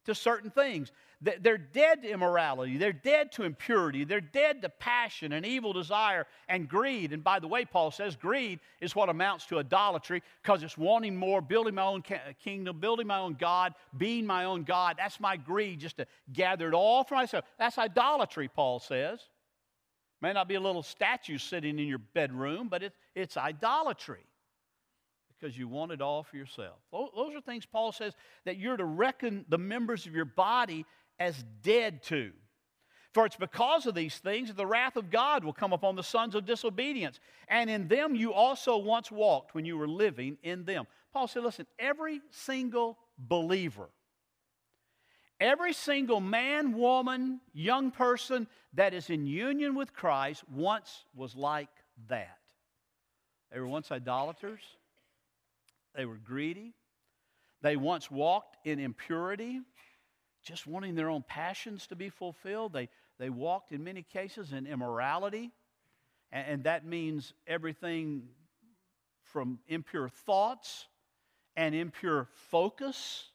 to 0.05 0.15
certain 0.15 0.51
things. 0.51 0.91
They're 1.21 1.57
dead 1.57 2.03
to 2.03 2.11
immorality. 2.11 2.79
They're 2.79 2.93
dead 2.93 3.31
to 3.33 3.45
impurity. 3.45 4.05
They're 4.05 4.21
dead 4.21 4.61
to 4.63 4.69
passion 4.69 5.33
and 5.33 5.47
evil 5.47 5.73
desire 5.73 6.27
and 6.49 6.69
greed. 6.69 7.13
And 7.13 7.23
by 7.23 7.39
the 7.39 7.47
way, 7.47 7.65
Paul 7.65 7.93
says 7.93 8.17
greed 8.17 8.59
is 8.81 8.97
what 8.97 9.09
amounts 9.09 9.47
to 9.47 9.61
idolatry 9.61 10.21
because 10.43 10.65
it's 10.65 10.77
wanting 10.77 11.15
more, 11.15 11.41
building 11.41 11.77
my 11.77 11.85
own 11.85 12.03
uh, 12.11 12.33
kingdom, 12.43 12.81
building 12.81 13.07
my 13.07 13.19
own 13.19 13.35
God, 13.35 13.75
being 13.97 14.27
my 14.27 14.45
own 14.45 14.65
God. 14.65 14.97
That's 14.99 15.21
my 15.21 15.37
greed, 15.37 15.79
just 15.79 15.99
to 15.99 16.07
gather 16.33 16.67
it 16.67 16.75
all 16.75 17.05
for 17.05 17.15
myself. 17.15 17.45
That's 17.57 17.79
idolatry, 17.79 18.49
Paul 18.49 18.81
says. 18.81 19.21
May 20.21 20.33
not 20.33 20.49
be 20.49 20.57
a 20.57 20.61
little 20.61 20.83
statue 20.83 21.39
sitting 21.39 21.79
in 21.79 21.87
your 21.87 21.99
bedroom, 21.99 22.69
but 22.69 22.83
it, 22.83 22.95
it's 23.15 23.37
idolatry 23.37 24.25
because 25.43 25.59
you 25.59 25.67
want 25.67 25.91
it 25.91 26.01
all 26.01 26.23
for 26.23 26.37
yourself. 26.37 26.77
Those 26.93 27.35
are 27.35 27.41
things 27.41 27.67
Paul 27.67 27.91
says 27.91 28.15
that 28.45 28.59
you're 28.59 28.77
to 28.77 28.85
reckon 28.85 29.45
the 29.49 29.59
members 29.59 30.07
of 30.07 30.15
your 30.15 30.25
body 30.25 30.87
as 31.19 31.45
dead 31.63 32.03
to. 32.05 32.31
For 33.13 33.27
it's 33.27 33.37
because 33.37 33.87
of 33.87 33.95
these 33.95 34.17
things 34.19 34.49
that 34.49 34.57
the 34.57 34.67
wrath 34.67 34.97
of 34.97 35.11
God 35.11 35.45
will 35.45 35.53
come 35.53 35.73
upon 35.73 35.97
the 35.97 36.03
sons 36.03 36.37
of 36.37 36.47
disobedience. 36.47 37.19
And 37.49 37.69
in 37.69 37.89
them 37.89 38.15
you 38.15 38.33
also 38.33 38.79
once 38.79 39.11
walked 39.11 39.55
when 39.55 39.65
you 39.65 39.77
were 39.77 39.89
living 39.89 40.39
in 40.45 40.65
them. 40.65 40.87
Paul 41.13 41.27
said, 41.27 41.43
listen, 41.43 41.67
every 41.79 42.21
single 42.31 42.97
believer, 43.19 43.89
every 45.41 45.73
single 45.73 46.21
man, 46.21 46.73
woman, 46.79 47.41
young 47.53 47.91
person 47.91 48.47
that 48.75 48.95
is 48.95 49.11
in 49.11 49.27
union 49.27 49.75
with 49.75 49.93
Christ 49.93 50.45
once 50.55 51.05
was 51.15 51.35
like 51.35 51.69
that. 52.09 52.39
They 53.53 53.59
were 53.59 53.69
once 53.69 53.91
idolaters. 53.91 54.61
They 55.95 56.07
were 56.07 56.17
greedy. 56.17 56.75
They 57.63 57.77
once 57.77 58.11
walked 58.11 58.57
in 58.67 58.79
impurity, 58.79 59.61
just 60.43 60.67
wanting 60.67 60.95
their 60.95 61.09
own 61.09 61.25
passions 61.27 61.87
to 61.89 61.97
be 61.97 62.09
fulfilled. 62.09 62.73
They, 62.73 62.89
they 63.19 63.31
walked 63.31 63.73
in 63.73 63.85
many 63.85 64.03
cases 64.03 64.53
in 64.53 64.67
immorality, 64.67 65.53
and, 66.33 66.47
and 66.49 66.65
that 66.65 66.85
means 66.85 67.35
everything 67.47 68.25
from 69.23 69.61
impure 69.69 70.09
thoughts 70.09 70.87
and 71.57 71.75
impure 71.75 72.29
focus, 72.51 73.31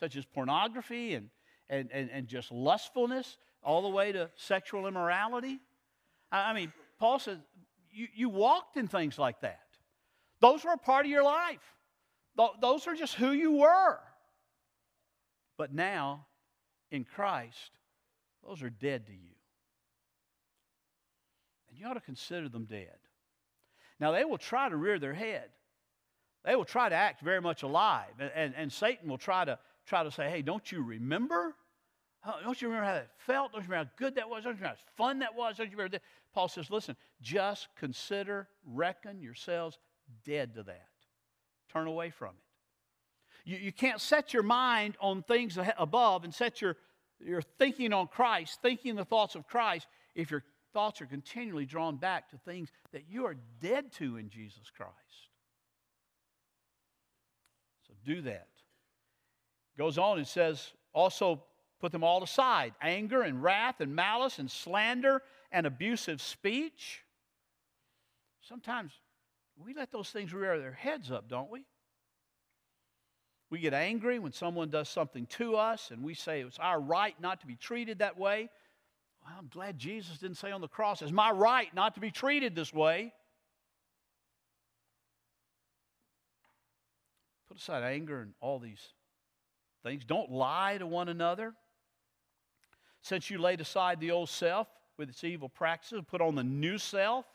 such 0.00 0.16
as 0.16 0.24
pornography 0.24 1.14
and, 1.14 1.28
and, 1.68 1.88
and, 1.92 2.10
and 2.10 2.26
just 2.26 2.50
lustfulness, 2.50 3.36
all 3.62 3.82
the 3.82 3.88
way 3.88 4.10
to 4.10 4.28
sexual 4.36 4.88
immorality. 4.88 5.60
I 6.32 6.52
mean, 6.52 6.72
Paul 6.98 7.18
says 7.20 7.38
you, 7.92 8.08
you 8.14 8.28
walked 8.28 8.76
in 8.76 8.88
things 8.88 9.18
like 9.18 9.42
that. 9.42 9.60
Those 10.40 10.64
were 10.64 10.72
a 10.72 10.78
part 10.78 11.04
of 11.04 11.10
your 11.10 11.22
life. 11.22 11.60
Those 12.36 12.86
are 12.86 12.94
just 12.94 13.14
who 13.14 13.32
you 13.32 13.52
were. 13.52 13.98
But 15.58 15.74
now, 15.74 16.26
in 16.90 17.04
Christ, 17.04 17.72
those 18.46 18.62
are 18.62 18.70
dead 18.70 19.06
to 19.06 19.12
you. 19.12 19.34
And 21.68 21.78
you 21.78 21.86
ought 21.86 21.94
to 21.94 22.00
consider 22.00 22.48
them 22.48 22.64
dead. 22.64 22.96
Now, 24.00 24.12
they 24.12 24.24
will 24.24 24.38
try 24.38 24.68
to 24.68 24.76
rear 24.76 24.98
their 24.98 25.14
head. 25.14 25.50
They 26.44 26.56
will 26.56 26.64
try 26.64 26.88
to 26.88 26.94
act 26.94 27.22
very 27.22 27.40
much 27.40 27.62
alive. 27.62 28.14
And, 28.18 28.30
and, 28.34 28.54
and 28.56 28.72
Satan 28.72 29.08
will 29.08 29.18
try 29.18 29.44
to, 29.44 29.58
try 29.86 30.02
to 30.02 30.10
say, 30.10 30.28
hey, 30.28 30.42
don't 30.42 30.72
you 30.72 30.82
remember? 30.82 31.54
Don't 32.44 32.60
you 32.60 32.68
remember 32.68 32.86
how 32.86 32.94
that 32.94 33.10
felt? 33.18 33.52
Don't 33.52 33.62
you 33.62 33.68
remember 33.68 33.90
how 33.90 34.04
good 34.04 34.14
that 34.16 34.28
was? 34.28 34.44
Don't 34.44 34.54
you 34.54 34.58
remember 34.60 34.76
how 34.76 35.04
fun 35.04 35.20
that 35.20 35.34
was? 35.34 35.56
Don't 35.58 35.66
you 35.66 35.76
remember 35.76 35.98
that? 35.98 36.02
Paul 36.32 36.48
says, 36.48 36.70
listen, 36.70 36.96
just 37.20 37.68
consider, 37.78 38.48
reckon 38.64 39.20
yourselves 39.20 39.78
dead 40.24 40.54
to 40.54 40.62
that. 40.64 40.88
Turn 41.72 41.86
away 41.86 42.10
from 42.10 42.30
it. 42.30 43.50
You, 43.50 43.56
you 43.58 43.72
can't 43.72 44.00
set 44.00 44.32
your 44.32 44.42
mind 44.42 44.96
on 45.00 45.22
things 45.22 45.58
above 45.78 46.24
and 46.24 46.34
set 46.34 46.60
your, 46.60 46.76
your 47.20 47.42
thinking 47.42 47.92
on 47.92 48.08
Christ, 48.08 48.60
thinking 48.62 48.94
the 48.94 49.04
thoughts 49.04 49.34
of 49.34 49.46
Christ, 49.46 49.86
if 50.14 50.30
your 50.30 50.44
thoughts 50.72 51.00
are 51.00 51.06
continually 51.06 51.66
drawn 51.66 51.96
back 51.96 52.30
to 52.30 52.38
things 52.38 52.70
that 52.92 53.04
you 53.08 53.26
are 53.26 53.36
dead 53.60 53.92
to 53.92 54.16
in 54.16 54.28
Jesus 54.28 54.70
Christ. 54.76 54.92
So 57.86 57.94
do 58.04 58.22
that. 58.22 58.48
Goes 59.78 59.98
on 59.98 60.18
and 60.18 60.26
says, 60.26 60.72
also 60.92 61.42
put 61.80 61.92
them 61.92 62.04
all 62.04 62.22
aside 62.22 62.74
anger 62.80 63.22
and 63.22 63.42
wrath 63.42 63.80
and 63.80 63.94
malice 63.94 64.38
and 64.38 64.50
slander 64.50 65.22
and 65.50 65.66
abusive 65.66 66.20
speech. 66.20 67.02
Sometimes 68.40 68.92
we 69.56 69.74
let 69.74 69.90
those 69.90 70.10
things 70.10 70.32
rear 70.32 70.58
their 70.58 70.72
heads 70.72 71.10
up, 71.10 71.28
don't 71.28 71.50
we? 71.50 71.64
We 73.50 73.58
get 73.58 73.74
angry 73.74 74.18
when 74.18 74.32
someone 74.32 74.70
does 74.70 74.88
something 74.88 75.26
to 75.26 75.56
us 75.56 75.90
and 75.90 76.02
we 76.02 76.14
say 76.14 76.40
it's 76.40 76.58
our 76.58 76.80
right 76.80 77.14
not 77.20 77.40
to 77.40 77.46
be 77.46 77.56
treated 77.56 77.98
that 77.98 78.18
way. 78.18 78.48
Well, 79.22 79.34
I'm 79.38 79.48
glad 79.48 79.78
Jesus 79.78 80.18
didn't 80.18 80.38
say 80.38 80.50
on 80.50 80.60
the 80.60 80.68
cross, 80.68 81.02
it's 81.02 81.12
my 81.12 81.30
right 81.30 81.72
not 81.74 81.94
to 81.94 82.00
be 82.00 82.10
treated 82.10 82.54
this 82.54 82.72
way. 82.72 83.12
Put 87.48 87.58
aside 87.58 87.82
anger 87.82 88.22
and 88.22 88.32
all 88.40 88.58
these 88.58 88.80
things. 89.82 90.04
Don't 90.06 90.30
lie 90.30 90.78
to 90.78 90.86
one 90.86 91.10
another. 91.10 91.52
Since 93.02 93.28
you 93.28 93.38
laid 93.38 93.60
aside 93.60 94.00
the 94.00 94.12
old 94.12 94.30
self 94.30 94.68
with 94.96 95.10
its 95.10 95.24
evil 95.24 95.50
practices, 95.50 96.00
put 96.06 96.22
on 96.22 96.34
the 96.34 96.44
new 96.44 96.78
self 96.78 97.26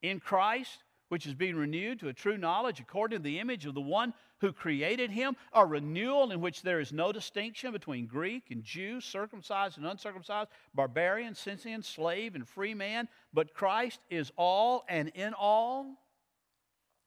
in 0.00 0.18
Christ 0.18 0.78
which 1.08 1.26
is 1.26 1.34
being 1.34 1.56
renewed 1.56 2.00
to 2.00 2.08
a 2.08 2.12
true 2.12 2.38
knowledge 2.38 2.80
according 2.80 3.18
to 3.18 3.22
the 3.22 3.38
image 3.38 3.66
of 3.66 3.74
the 3.74 3.80
one 3.80 4.14
who 4.40 4.52
created 4.52 5.10
him, 5.10 5.36
a 5.52 5.64
renewal 5.64 6.30
in 6.32 6.40
which 6.40 6.62
there 6.62 6.80
is 6.80 6.92
no 6.92 7.12
distinction 7.12 7.72
between 7.72 8.06
Greek 8.06 8.50
and 8.50 8.62
Jew, 8.62 9.00
circumcised 9.00 9.78
and 9.78 9.86
uncircumcised, 9.86 10.50
barbarian, 10.74 11.34
Scythian, 11.34 11.82
slave, 11.82 12.34
and 12.34 12.46
free 12.48 12.74
man, 12.74 13.08
but 13.32 13.54
Christ 13.54 14.00
is 14.10 14.32
all 14.36 14.84
and 14.88 15.10
in 15.14 15.34
all 15.34 15.98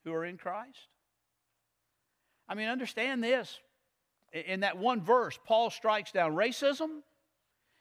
who 0.03 0.13
are 0.13 0.25
in 0.25 0.37
Christ. 0.37 0.87
I 2.47 2.55
mean, 2.55 2.69
understand 2.69 3.23
this. 3.23 3.59
In 4.31 4.61
that 4.61 4.77
one 4.77 5.01
verse, 5.01 5.37
Paul 5.45 5.69
strikes 5.69 6.11
down 6.11 6.33
racism, 6.33 7.01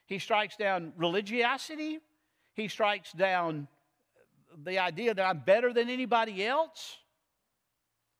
he 0.06 0.18
strikes 0.18 0.56
down 0.56 0.92
religiosity, 0.96 1.98
he 2.54 2.68
strikes 2.68 3.12
down 3.12 3.68
the 4.64 4.78
idea 4.78 5.14
that 5.14 5.24
I'm 5.24 5.40
better 5.40 5.72
than 5.72 5.90
anybody 5.90 6.44
else. 6.44 6.96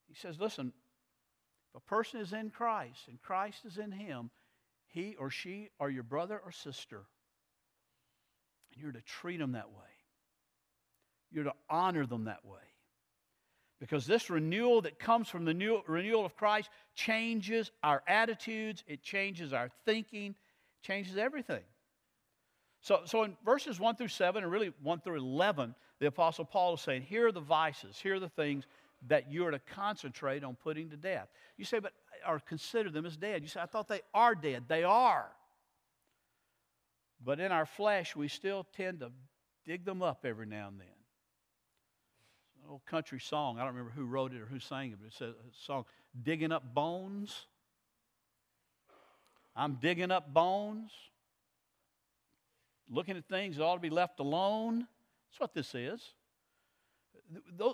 He 0.08 0.14
says, 0.14 0.38
listen, 0.38 0.72
if 1.70 1.82
a 1.82 1.88
person 1.88 2.20
is 2.20 2.32
in 2.32 2.50
Christ 2.50 3.00
and 3.08 3.20
Christ 3.20 3.64
is 3.64 3.78
in 3.78 3.90
him, 3.90 4.30
he 4.86 5.16
or 5.18 5.30
she 5.30 5.70
are 5.80 5.90
your 5.90 6.02
brother 6.02 6.40
or 6.44 6.52
sister. 6.52 7.02
And 8.72 8.82
you're 8.82 8.92
to 8.92 9.02
treat 9.02 9.38
them 9.38 9.52
that 9.52 9.70
way. 9.70 9.84
You're 11.30 11.44
to 11.44 11.54
honor 11.68 12.06
them 12.06 12.24
that 12.24 12.44
way. 12.44 12.60
Because 13.78 14.06
this 14.06 14.30
renewal 14.30 14.80
that 14.82 14.98
comes 14.98 15.28
from 15.28 15.44
the 15.44 15.52
new, 15.52 15.82
renewal 15.86 16.24
of 16.24 16.34
Christ 16.34 16.70
changes 16.94 17.70
our 17.82 18.02
attitudes, 18.08 18.82
it 18.86 19.02
changes 19.02 19.52
our 19.52 19.70
thinking, 19.84 20.34
changes 20.82 21.18
everything. 21.18 21.62
So, 22.80 23.00
so 23.04 23.24
in 23.24 23.36
verses 23.44 23.78
1 23.78 23.96
through 23.96 24.08
7, 24.08 24.42
and 24.42 24.50
really 24.50 24.72
1 24.82 25.00
through 25.00 25.18
11, 25.18 25.74
the 25.98 26.06
Apostle 26.06 26.44
Paul 26.44 26.74
is 26.74 26.80
saying, 26.80 27.02
here 27.02 27.26
are 27.28 27.32
the 27.32 27.40
vices, 27.40 27.98
here 27.98 28.16
are 28.16 28.20
the 28.20 28.28
things 28.28 28.66
that 29.08 29.30
you 29.30 29.46
are 29.46 29.50
to 29.50 29.58
concentrate 29.58 30.42
on 30.42 30.54
putting 30.56 30.90
to 30.90 30.96
death. 30.96 31.28
You 31.56 31.64
say, 31.64 31.78
but, 31.78 31.92
or 32.26 32.40
consider 32.40 32.90
them 32.90 33.06
as 33.06 33.16
dead. 33.16 33.42
You 33.42 33.48
say, 33.48 33.60
I 33.60 33.66
thought 33.66 33.88
they 33.88 34.00
are 34.14 34.34
dead. 34.34 34.64
They 34.68 34.84
are. 34.84 35.26
But 37.24 37.40
in 37.40 37.52
our 37.52 37.66
flesh, 37.66 38.16
we 38.16 38.28
still 38.28 38.66
tend 38.76 39.00
to 39.00 39.10
dig 39.64 39.84
them 39.84 40.02
up 40.02 40.24
every 40.24 40.46
now 40.46 40.68
and 40.68 40.80
then. 40.80 40.86
It's 42.56 42.64
an 42.64 42.70
old 42.70 42.84
country 42.86 43.20
song. 43.20 43.58
I 43.58 43.64
don't 43.64 43.74
remember 43.74 43.92
who 43.94 44.06
wrote 44.06 44.32
it 44.32 44.40
or 44.40 44.46
who 44.46 44.58
sang 44.58 44.92
it, 44.92 44.98
but 45.00 45.08
it's 45.08 45.20
a 45.20 45.34
song, 45.64 45.84
Digging 46.22 46.52
Up 46.52 46.74
Bones. 46.74 47.46
I'm 49.56 49.78
digging 49.80 50.10
up 50.10 50.32
bones, 50.34 50.90
looking 52.90 53.16
at 53.16 53.26
things 53.26 53.56
that 53.56 53.64
ought 53.64 53.76
to 53.76 53.80
be 53.80 53.88
left 53.88 54.20
alone. 54.20 54.86
That's 55.30 55.40
what 55.40 55.54
this 55.54 55.74
is. 55.74 56.00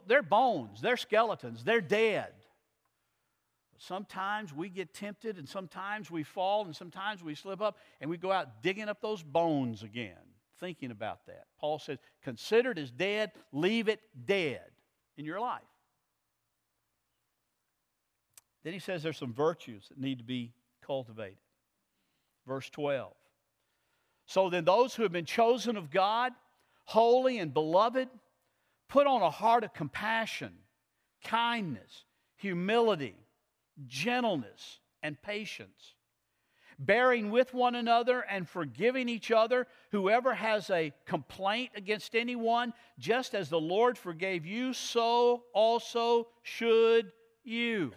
They're 0.07 0.23
bones, 0.23 0.81
they're 0.81 0.97
skeletons, 0.97 1.63
they're 1.65 1.81
dead. 1.81 2.33
Sometimes 3.79 4.55
we 4.55 4.69
get 4.69 4.95
tempted, 4.95 5.39
and 5.39 5.49
sometimes 5.49 6.11
we 6.11 6.23
fall, 6.23 6.65
and 6.65 6.75
sometimes 6.75 7.23
we 7.23 7.35
slip 7.35 7.61
up, 7.61 7.79
and 8.01 8.09
we 8.09 8.17
go 8.17 8.31
out 8.31 8.63
digging 8.63 8.89
up 8.89 9.03
those 9.03 9.23
bones 9.23 9.83
again, 9.83 10.15
thinking 10.61 10.93
about 10.93 11.27
that. 11.27 11.47
Paul 11.59 11.81
says, 11.81 11.99
Consider 12.23 12.71
it 12.71 12.79
as 12.79 12.93
dead, 12.93 13.33
leave 13.51 13.89
it 13.89 14.01
dead 14.25 14.71
in 15.17 15.25
your 15.25 15.41
life. 15.41 15.63
Then 18.63 18.73
he 18.73 18.79
says 18.79 19.03
there's 19.03 19.19
some 19.19 19.33
virtues 19.33 19.87
that 19.89 19.99
need 19.99 20.19
to 20.19 20.25
be 20.25 20.53
cultivated. 20.87 21.39
Verse 22.47 22.71
12. 22.71 23.13
So 24.27 24.49
then, 24.49 24.65
those 24.65 24.95
who 24.95 25.03
have 25.03 25.13
been 25.13 25.25
chosen 25.25 25.77
of 25.77 25.91
God, 25.91 26.33
holy 26.85 27.39
and 27.39 27.53
beloved, 27.53 28.09
put 28.89 29.07
on 29.07 29.23
a 29.23 29.31
heart 29.31 29.65
of 29.65 29.73
compassion, 29.73 30.53
kindness, 31.25 32.05
humility, 32.37 33.17
gentleness, 33.87 34.81
and 35.03 35.21
patience, 35.23 35.95
bearing 36.79 37.31
with 37.31 37.55
one 37.55 37.75
another 37.75 38.21
and 38.21 38.49
forgiving 38.49 39.09
each 39.09 39.31
other. 39.31 39.67
Whoever 39.93 40.35
has 40.35 40.69
a 40.71 40.93
complaint 41.07 41.71
against 41.75 42.15
anyone, 42.15 42.73
just 42.99 43.35
as 43.35 43.49
the 43.49 43.61
Lord 43.61 43.97
forgave 43.97 44.45
you, 44.45 44.73
so 44.73 45.45
also 45.55 46.29
should 46.43 47.13
you. 47.45 47.93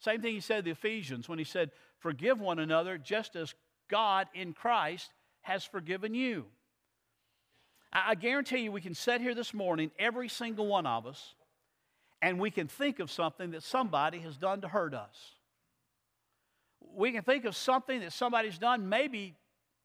Same 0.00 0.22
thing 0.22 0.34
he 0.34 0.40
said 0.40 0.58
to 0.58 0.62
the 0.62 0.70
Ephesians 0.70 1.28
when 1.28 1.38
he 1.38 1.44
said, 1.44 1.70
Forgive 1.98 2.40
one 2.40 2.60
another 2.60 2.96
just 2.96 3.34
as 3.34 3.54
God 3.88 4.28
in 4.34 4.52
Christ 4.52 5.10
has 5.46 5.64
forgiven 5.64 6.12
you. 6.12 6.44
I 7.92 8.16
guarantee 8.16 8.58
you, 8.58 8.72
we 8.72 8.80
can 8.80 8.94
sit 8.94 9.20
here 9.20 9.32
this 9.32 9.54
morning, 9.54 9.92
every 9.96 10.28
single 10.28 10.66
one 10.66 10.86
of 10.88 11.06
us, 11.06 11.34
and 12.20 12.40
we 12.40 12.50
can 12.50 12.66
think 12.66 12.98
of 12.98 13.12
something 13.12 13.52
that 13.52 13.62
somebody 13.62 14.18
has 14.18 14.36
done 14.36 14.60
to 14.62 14.68
hurt 14.68 14.92
us. 14.92 15.16
We 16.94 17.12
can 17.12 17.22
think 17.22 17.44
of 17.44 17.54
something 17.54 18.00
that 18.00 18.12
somebody's 18.12 18.58
done 18.58 18.88
maybe 18.88 19.36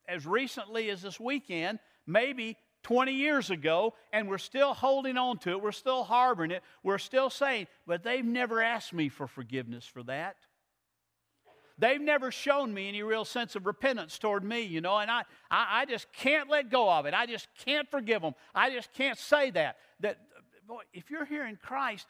as 0.07 0.25
recently 0.25 0.89
as 0.89 1.03
this 1.03 1.19
weekend, 1.19 1.77
maybe 2.07 2.57
20 2.81 3.13
years 3.13 3.51
ago, 3.51 3.93
and 4.11 4.27
we're 4.27 4.39
still 4.39 4.73
holding 4.73 5.15
on 5.15 5.37
to 5.39 5.51
it. 5.51 5.61
We're 5.61 5.71
still 5.71 6.03
harboring 6.03 6.49
it. 6.49 6.63
We're 6.81 6.97
still 6.97 7.29
saying, 7.29 7.67
but 7.85 8.03
they've 8.03 8.25
never 8.25 8.63
asked 8.63 8.93
me 8.93 9.09
for 9.09 9.27
forgiveness 9.27 9.85
for 9.85 10.01
that. 10.03 10.37
They've 11.77 12.01
never 12.01 12.31
shown 12.31 12.73
me 12.73 12.87
any 12.87 13.03
real 13.03 13.25
sense 13.25 13.55
of 13.55 13.65
repentance 13.65 14.19
toward 14.19 14.43
me, 14.43 14.61
you 14.61 14.81
know, 14.81 14.97
and 14.97 15.09
I, 15.09 15.23
I, 15.49 15.81
I 15.81 15.85
just 15.85 16.11
can't 16.13 16.49
let 16.49 16.69
go 16.69 16.91
of 16.91 17.05
it. 17.05 17.13
I 17.13 17.25
just 17.25 17.47
can't 17.65 17.89
forgive 17.89 18.21
them. 18.21 18.33
I 18.53 18.69
just 18.69 18.93
can't 18.93 19.17
say 19.17 19.51
that. 19.51 19.77
That, 20.01 20.17
boy, 20.67 20.81
if 20.93 21.09
you're 21.09 21.25
here 21.25 21.45
in 21.45 21.55
Christ, 21.55 22.07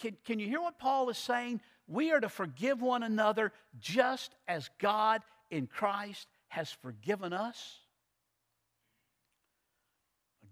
can, 0.00 0.16
can 0.24 0.38
you 0.38 0.46
hear 0.46 0.60
what 0.60 0.78
Paul 0.78 1.08
is 1.10 1.18
saying? 1.18 1.60
We 1.86 2.12
are 2.12 2.20
to 2.20 2.28
forgive 2.28 2.80
one 2.80 3.02
another 3.02 3.52
just 3.78 4.34
as 4.48 4.70
God 4.78 5.22
in 5.50 5.66
Christ 5.66 6.26
has 6.48 6.70
forgiven 6.70 7.32
us. 7.32 7.78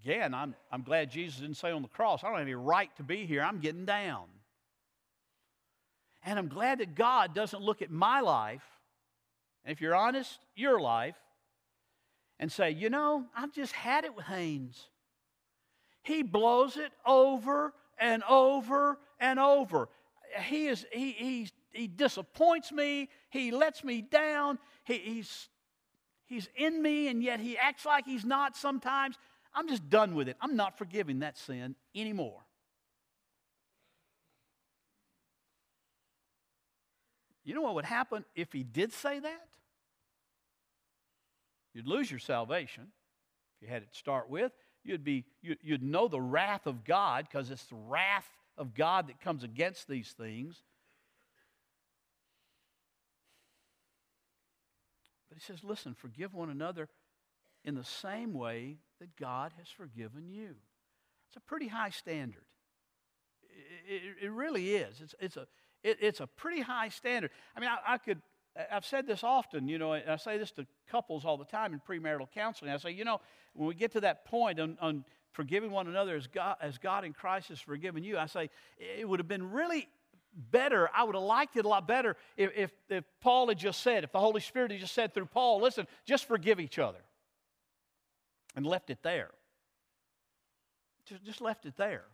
Again, 0.03 0.35
I'm, 0.35 0.55
I'm 0.71 0.83
glad 0.83 1.11
Jesus 1.11 1.41
didn't 1.41 1.57
say 1.57 1.71
on 1.71 1.83
the 1.83 1.89
cross, 1.89 2.25
I 2.25 2.29
don't 2.29 2.39
have 2.39 2.43
any 2.43 2.55
right 2.55 2.95
to 2.97 3.05
be 3.05 3.25
here. 3.25 3.43
I'm 3.43 3.61
getting 3.61 3.85
down. 3.85 4.25
And 6.25 6.39
I'm 6.39 6.49
glad 6.49 6.79
that 6.79 6.95
God 6.95 7.35
doesn't 7.35 7.63
look 7.63 7.83
at 7.83 7.91
my 7.91 8.21
life, 8.21 8.63
and 9.65 9.73
if 9.73 9.81
you're 9.81 9.95
honest, 9.95 10.39
your 10.55 10.81
life, 10.81 11.17
and 12.39 12.51
say, 12.51 12.71
you 12.71 12.91
know, 12.91 13.27
I've 13.37 13.53
just 13.53 13.73
had 13.73 14.05
it 14.05 14.17
with 14.17 14.27
Haynes. 14.27 14.89
He 16.03 16.23
blows 16.23 16.77
it 16.77 16.93
over 17.07 17.73
and 17.99 18.23
over 18.29 18.99
and 19.21 19.39
over. 19.39 19.89
He, 20.45 20.67
is, 20.67 20.85
he, 20.93 21.13
he, 21.13 21.49
he 21.73 21.87
disappoints 21.87 22.73
me. 22.73 23.09
He 23.31 23.53
lets 23.53 23.85
me 23.85 24.03
down. 24.03 24.59
He, 24.85 24.99
he's, 24.99 25.49
he's 26.27 26.49
in 26.57 26.83
me, 26.83 27.09
and 27.09 27.23
yet 27.23 27.39
he 27.39 27.57
acts 27.57 27.85
like 27.85 28.05
he's 28.05 28.25
not 28.25 28.57
sometimes. 28.57 29.17
I'm 29.55 29.69
just 29.69 29.89
done 29.89 30.15
with 30.15 30.29
it. 30.29 30.37
I'm 30.41 30.57
not 30.57 30.79
forgiving 30.79 31.21
that 31.21 31.39
sin 31.39 31.77
anymore. 31.95 32.41
You 37.45 37.55
know 37.55 37.63
what 37.63 37.75
would 37.75 37.85
happen 37.85 38.25
if 38.35 38.53
he 38.53 38.63
did 38.63 38.93
say 38.93 39.19
that? 39.19 39.49
You'd 41.75 41.87
lose 41.87 42.11
your 42.11 42.21
salvation 42.21 42.89
if 43.57 43.67
you 43.67 43.73
had 43.73 43.83
it 43.83 43.93
to 43.93 43.99
start 43.99 44.29
with. 44.29 44.53
You'd, 44.85 45.05
be, 45.05 45.25
you'd 45.41 45.83
know 45.83 46.09
the 46.09 46.21
wrath 46.21 46.67
of 46.67 46.85
God 46.85 47.27
because 47.31 47.51
it's 47.51 47.65
the 47.67 47.77
wrath 47.77 48.29
of 48.59 48.75
God 48.75 49.09
that 49.09 49.21
comes 49.21 49.45
against 49.45 49.89
these 49.89 50.11
things. 50.11 50.61
But 55.29 55.39
he 55.39 55.45
says, 55.45 55.65
listen, 55.65 55.95
forgive 55.95 56.35
one 56.35 56.51
another 56.51 56.89
in 57.65 57.75
the 57.75 57.85
same 57.85 58.35
way 58.35 58.79
that 59.01 59.17
God 59.17 59.53
has 59.59 59.69
forgiven 59.69 60.29
you. 60.29 60.57
It's 61.29 61.37
a 61.37 61.41
pretty 61.41 61.69
high 61.69 61.91
standard. 61.91 62.45
It, 63.89 63.95
it, 63.95 64.27
it 64.27 64.31
really 64.31 64.75
is. 64.75 65.01
It's, 65.01 65.15
it's, 65.21 65.37
a, 65.37 65.47
it, 65.83 65.99
it's 66.01 66.21
a 66.21 66.27
pretty 66.27 66.61
high 66.61 66.89
standard. 66.89 67.31
I 67.57 67.61
mean, 67.61 67.71
I, 67.71 67.95
I 67.95 67.99
could, 67.99 68.21
I've 68.71 68.85
said 68.85 69.07
this 69.07 69.25
often, 69.25 69.69
you 69.69 69.79
know, 69.79 69.93
I 69.93 70.17
say 70.17 70.39
this 70.39 70.51
to 70.53 70.67
couples 70.91 71.25
all 71.25 71.37
the 71.37 71.45
time 71.45 71.73
in 71.73 71.81
premarital 71.81 72.31
counseling. 72.35 72.71
I 72.71 72.77
say, 72.77 72.91
you 72.91 73.05
know, 73.05 73.21
when 73.55 73.69
we 73.69 73.75
get 73.75 73.93
to 73.93 74.01
that 74.01 74.25
point 74.25 74.61
on, 74.61 74.77
on 74.81 75.05
forgiving 75.33 75.71
one 75.71 75.89
another 75.89 76.17
as 76.17 76.27
God, 76.27 76.57
as 76.61 76.79
God 76.79 77.05
in 77.05 77.13
Christ 77.13 77.49
has 77.49 77.61
forgiven 77.61 78.05
you, 78.05 78.19
I 78.19 78.27
say 78.27 78.51
it 78.79 79.09
would 79.09 79.21
have 79.21 79.29
been 79.29 79.51
really 79.51 79.89
better. 80.51 80.89
I 80.95 81.05
would 81.05 81.15
have 81.15 81.25
liked 81.25 81.57
it 81.57 81.65
a 81.65 81.69
lot 81.69 81.87
better 81.89 82.17
if, 82.37 82.51
if, 82.55 82.71
if 82.89 83.05
Paul 83.21 83.49
had 83.49 83.59
just 83.59 83.81
said, 83.83 84.05
if 84.05 84.13
the 84.13 84.21
Holy 84.21 84.41
Spirit 84.41 84.71
had 84.71 84.81
just 84.81 84.95
said 84.95 85.15
through 85.15 85.27
Paul, 85.27 85.61
listen, 85.61 85.87
just 86.05 86.27
forgive 86.27 86.61
each 86.61 86.79
other 86.79 87.01
and 88.55 88.67
left 88.67 88.91
it 88.91 89.03
there. 89.03 89.31
Just, 91.07 91.25
just 91.25 91.41
left 91.41 91.67
it 91.67 91.77
there. 91.77 92.05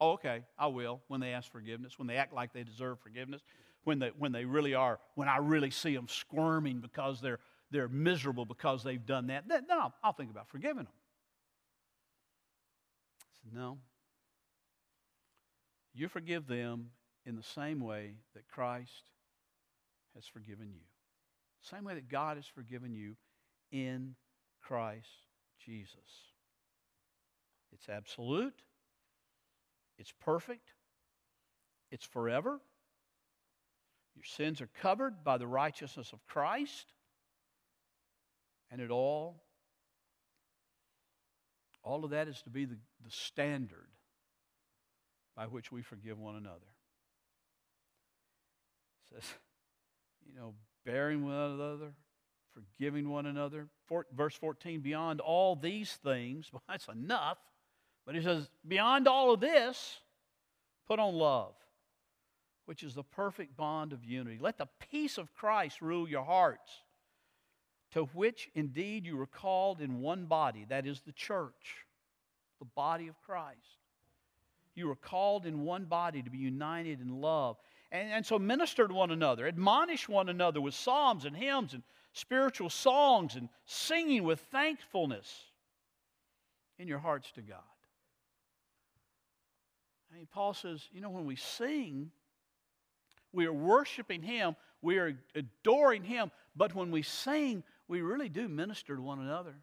Oh, 0.00 0.12
okay, 0.12 0.44
I 0.58 0.68
will 0.68 1.02
when 1.08 1.20
they 1.20 1.32
ask 1.32 1.50
forgiveness, 1.50 1.98
when 1.98 2.06
they 2.06 2.16
act 2.16 2.32
like 2.32 2.52
they 2.52 2.62
deserve 2.62 3.00
forgiveness, 3.00 3.42
when 3.84 3.98
they, 3.98 4.10
when 4.18 4.32
they 4.32 4.44
really 4.44 4.74
are, 4.74 5.00
when 5.14 5.28
I 5.28 5.38
really 5.38 5.70
see 5.70 5.94
them 5.94 6.08
squirming 6.08 6.80
because 6.80 7.20
they're, 7.20 7.40
they're 7.70 7.88
miserable 7.88 8.44
because 8.44 8.84
they've 8.84 9.04
done 9.04 9.26
that, 9.28 9.48
then, 9.48 9.66
I'll, 9.70 9.94
I'll 10.02 10.12
think 10.12 10.30
about 10.30 10.48
forgiving 10.48 10.84
them. 10.84 10.92
I 13.22 13.34
said, 13.42 13.58
No. 13.58 13.78
You 15.94 16.08
forgive 16.08 16.46
them 16.46 16.90
in 17.26 17.34
the 17.34 17.42
same 17.42 17.80
way 17.80 18.14
that 18.34 18.46
Christ 18.46 19.10
has 20.14 20.26
forgiven 20.26 20.70
you. 20.70 20.80
Same 21.60 21.84
way 21.84 21.94
that 21.94 22.08
God 22.08 22.36
has 22.36 22.46
forgiven 22.46 22.94
you 22.94 23.16
in 23.72 24.14
Christ 24.62 25.26
Jesus. 25.64 25.96
It's 27.72 27.88
absolute, 27.88 28.62
it's 29.98 30.12
perfect, 30.20 30.72
it's 31.90 32.04
forever. 32.04 32.60
Your 34.14 34.24
sins 34.24 34.60
are 34.60 34.68
covered 34.82 35.22
by 35.22 35.38
the 35.38 35.46
righteousness 35.46 36.12
of 36.12 36.26
Christ. 36.26 36.86
And 38.70 38.80
it 38.80 38.90
all, 38.90 39.42
all 41.82 42.04
of 42.04 42.10
that 42.10 42.26
is 42.26 42.42
to 42.42 42.50
be 42.50 42.64
the, 42.64 42.76
the 43.04 43.10
standard 43.10 43.86
by 45.36 45.46
which 45.46 45.70
we 45.70 45.82
forgive 45.82 46.18
one 46.18 46.34
another. 46.34 46.66
It 49.12 49.22
says, 49.22 49.34
you 50.26 50.34
know, 50.34 50.54
bearing 50.84 51.24
one 51.24 51.34
another, 51.34 51.92
forgiving 52.52 53.08
one 53.08 53.26
another. 53.26 53.68
For, 53.86 54.04
verse 54.14 54.34
14, 54.34 54.80
beyond 54.80 55.20
all 55.20 55.54
these 55.54 55.92
things, 55.92 56.48
well, 56.52 56.62
that's 56.68 56.88
enough. 56.88 57.38
But 58.08 58.14
he 58.14 58.22
says, 58.22 58.48
beyond 58.66 59.06
all 59.06 59.34
of 59.34 59.40
this, 59.40 59.98
put 60.86 60.98
on 60.98 61.12
love, 61.12 61.52
which 62.64 62.82
is 62.82 62.94
the 62.94 63.02
perfect 63.02 63.54
bond 63.54 63.92
of 63.92 64.02
unity. 64.02 64.38
Let 64.40 64.56
the 64.56 64.68
peace 64.90 65.18
of 65.18 65.34
Christ 65.34 65.82
rule 65.82 66.08
your 66.08 66.24
hearts, 66.24 66.72
to 67.92 68.04
which 68.14 68.48
indeed 68.54 69.04
you 69.04 69.18
were 69.18 69.26
called 69.26 69.82
in 69.82 70.00
one 70.00 70.24
body, 70.24 70.64
that 70.70 70.86
is 70.86 71.02
the 71.02 71.12
church, 71.12 71.84
the 72.60 72.64
body 72.64 73.08
of 73.08 73.20
Christ. 73.20 73.76
You 74.74 74.88
were 74.88 74.96
called 74.96 75.44
in 75.44 75.66
one 75.66 75.84
body 75.84 76.22
to 76.22 76.30
be 76.30 76.38
united 76.38 77.02
in 77.02 77.20
love. 77.20 77.58
And, 77.92 78.10
and 78.10 78.24
so 78.24 78.38
minister 78.38 78.88
to 78.88 78.94
one 78.94 79.10
another, 79.10 79.46
admonish 79.46 80.08
one 80.08 80.30
another 80.30 80.62
with 80.62 80.72
psalms 80.72 81.26
and 81.26 81.36
hymns 81.36 81.74
and 81.74 81.82
spiritual 82.14 82.70
songs 82.70 83.34
and 83.34 83.50
singing 83.66 84.24
with 84.24 84.40
thankfulness 84.50 85.30
in 86.78 86.88
your 86.88 87.00
hearts 87.00 87.30
to 87.32 87.42
God. 87.42 87.58
I 90.10 90.16
mean, 90.16 90.28
Paul 90.32 90.54
says, 90.54 90.82
you 90.92 91.00
know, 91.00 91.10
when 91.10 91.26
we 91.26 91.36
sing, 91.36 92.10
we 93.32 93.46
are 93.46 93.52
worshiping 93.52 94.22
Him, 94.22 94.56
we 94.80 94.98
are 94.98 95.18
adoring 95.34 96.02
Him, 96.02 96.30
but 96.56 96.74
when 96.74 96.90
we 96.90 97.02
sing, 97.02 97.62
we 97.88 98.00
really 98.00 98.28
do 98.28 98.48
minister 98.48 98.96
to 98.96 99.02
one 99.02 99.20
another. 99.20 99.54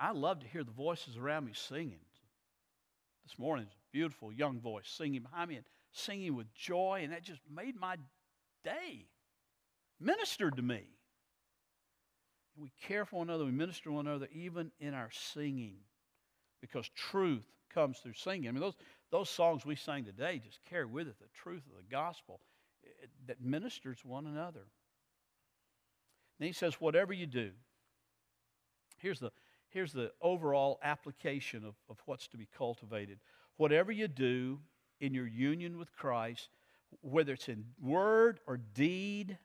I 0.00 0.12
love 0.12 0.40
to 0.40 0.46
hear 0.48 0.64
the 0.64 0.70
voices 0.70 1.18
around 1.18 1.44
me 1.44 1.52
singing. 1.54 2.00
This 3.24 3.38
morning, 3.38 3.66
beautiful 3.92 4.32
young 4.32 4.58
voice 4.58 4.88
singing 4.88 5.22
behind 5.22 5.50
me 5.50 5.56
and 5.56 5.64
singing 5.92 6.34
with 6.34 6.52
joy, 6.54 7.00
and 7.02 7.12
that 7.12 7.22
just 7.22 7.40
made 7.54 7.78
my 7.78 7.96
day, 8.64 9.06
ministered 10.00 10.56
to 10.56 10.62
me. 10.62 10.82
We 12.56 12.72
care 12.82 13.04
for 13.04 13.16
one 13.16 13.28
another, 13.28 13.44
we 13.44 13.52
minister 13.52 13.84
to 13.84 13.92
one 13.92 14.06
another, 14.06 14.28
even 14.32 14.72
in 14.80 14.94
our 14.94 15.10
singing, 15.12 15.76
because 16.60 16.88
truth 16.90 17.44
comes 17.72 17.98
through 17.98 18.14
singing. 18.14 18.48
I 18.48 18.52
mean, 18.52 18.60
those, 18.60 18.76
those 19.10 19.30
songs 19.30 19.64
we 19.64 19.76
sang 19.76 20.04
today 20.04 20.40
just 20.44 20.60
carry 20.68 20.86
with 20.86 21.08
it 21.08 21.18
the 21.18 21.26
truth 21.42 21.62
of 21.66 21.76
the 21.76 21.90
gospel 21.90 22.40
eh, 22.84 22.88
eh, 23.02 23.06
that 23.26 23.40
ministers 23.40 24.04
one 24.04 24.26
another. 24.26 24.66
Then 26.38 26.48
he 26.48 26.52
says, 26.52 26.74
whatever 26.74 27.12
you 27.12 27.26
do, 27.26 27.50
here's 28.98 29.20
the, 29.20 29.30
here's 29.68 29.92
the 29.92 30.10
overall 30.20 30.78
application 30.82 31.64
of, 31.64 31.74
of 31.88 31.98
what's 32.06 32.28
to 32.28 32.36
be 32.36 32.48
cultivated. 32.56 33.18
Whatever 33.56 33.92
you 33.92 34.08
do 34.08 34.58
in 35.00 35.14
your 35.14 35.26
union 35.26 35.78
with 35.78 35.92
Christ, 35.92 36.48
whether 37.02 37.34
it's 37.34 37.48
in 37.48 37.64
word 37.80 38.40
or 38.46 38.56
deed, 38.56 39.38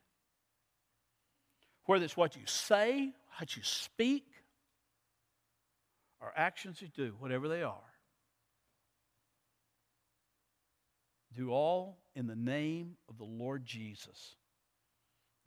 whether 1.86 2.04
it's 2.04 2.18
what 2.18 2.36
you 2.36 2.42
say, 2.46 3.14
what 3.38 3.56
you 3.56 3.64
speak, 3.64 4.26
or 6.26 6.34
actions 6.36 6.82
you 6.82 6.88
do, 6.88 7.14
whatever 7.20 7.48
they 7.48 7.62
are, 7.62 7.94
do 11.38 11.52
all 11.52 12.00
in 12.16 12.26
the 12.26 12.36
name 12.36 12.98
of 13.08 13.20
the 13.20 13.26
Lord 13.26 13.64
Jesus, 13.64 14.36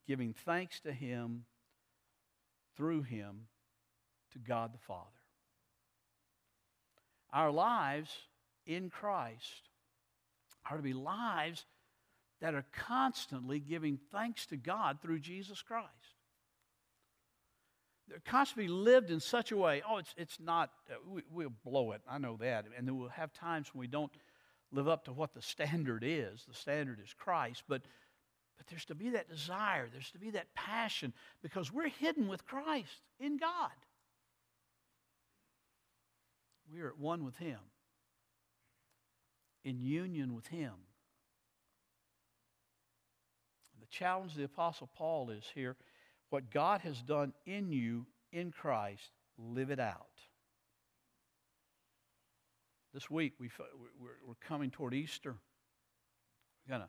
giving 0.06 0.32
thanks 0.32 0.78
to 0.80 0.92
Him 0.92 1.46
through 2.76 3.02
Him 3.02 3.48
to 4.32 4.38
God 4.38 4.72
the 4.72 4.78
Father. 4.78 5.02
Our 7.32 7.50
lives 7.50 8.12
in 8.64 8.88
Christ 8.88 9.68
are 10.70 10.76
to 10.76 10.82
be 10.82 10.92
lives 10.92 11.66
that 12.40 12.54
are 12.54 12.66
constantly 12.86 13.58
giving 13.58 13.98
thanks 14.12 14.46
to 14.46 14.56
God 14.56 14.98
through 15.02 15.18
Jesus 15.18 15.60
Christ. 15.60 15.88
Constantly 18.24 18.68
lived 18.68 19.10
in 19.10 19.20
such 19.20 19.52
a 19.52 19.56
way. 19.56 19.82
Oh, 19.88 19.98
it's, 19.98 20.14
it's 20.16 20.38
not, 20.40 20.70
uh, 20.90 20.94
we, 21.06 21.22
we'll 21.30 21.52
blow 21.64 21.92
it. 21.92 22.00
I 22.08 22.18
know 22.18 22.36
that. 22.40 22.64
And 22.76 22.86
then 22.86 22.96
we'll 22.96 23.08
have 23.10 23.32
times 23.32 23.68
when 23.72 23.80
we 23.80 23.86
don't 23.86 24.12
live 24.72 24.88
up 24.88 25.04
to 25.04 25.12
what 25.12 25.34
the 25.34 25.42
standard 25.42 26.02
is. 26.04 26.44
The 26.48 26.54
standard 26.54 27.00
is 27.02 27.12
Christ. 27.12 27.64
But, 27.68 27.82
but 28.56 28.66
there's 28.68 28.84
to 28.86 28.94
be 28.94 29.10
that 29.10 29.28
desire, 29.28 29.88
there's 29.92 30.10
to 30.12 30.18
be 30.18 30.30
that 30.30 30.54
passion 30.54 31.12
because 31.42 31.72
we're 31.72 31.88
hidden 31.88 32.28
with 32.28 32.46
Christ 32.46 33.02
in 33.20 33.36
God. 33.36 33.70
We 36.72 36.80
are 36.80 36.88
at 36.88 36.98
one 36.98 37.24
with 37.24 37.36
Him, 37.36 37.58
in 39.64 39.80
union 39.80 40.34
with 40.34 40.46
Him. 40.48 40.72
The 43.80 43.86
challenge 43.86 44.34
the 44.34 44.44
Apostle 44.44 44.90
Paul 44.94 45.30
is 45.30 45.44
here 45.54 45.76
what 46.30 46.50
God 46.50 46.80
has 46.82 47.00
done 47.02 47.32
in 47.46 47.72
you 47.72 48.06
in 48.32 48.50
Christ, 48.50 49.10
live 49.38 49.70
it 49.70 49.80
out. 49.80 50.06
This 52.92 53.10
week, 53.10 53.34
we, 53.38 53.50
we're 54.00 54.34
coming 54.40 54.70
toward 54.70 54.94
Easter. 54.94 55.34
We're 56.66 56.78
going 56.78 56.88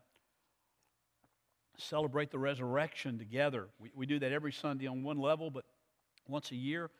celebrate 1.82 2.30
the 2.30 2.38
resurrection 2.38 3.18
together. 3.18 3.68
We, 3.78 3.90
we 3.94 4.06
do 4.06 4.18
that 4.18 4.32
every 4.32 4.52
Sunday 4.52 4.86
on 4.86 5.02
one 5.02 5.18
level, 5.18 5.50
but 5.50 5.64
once 6.28 6.50
a 6.50 6.56
year, 6.56 6.90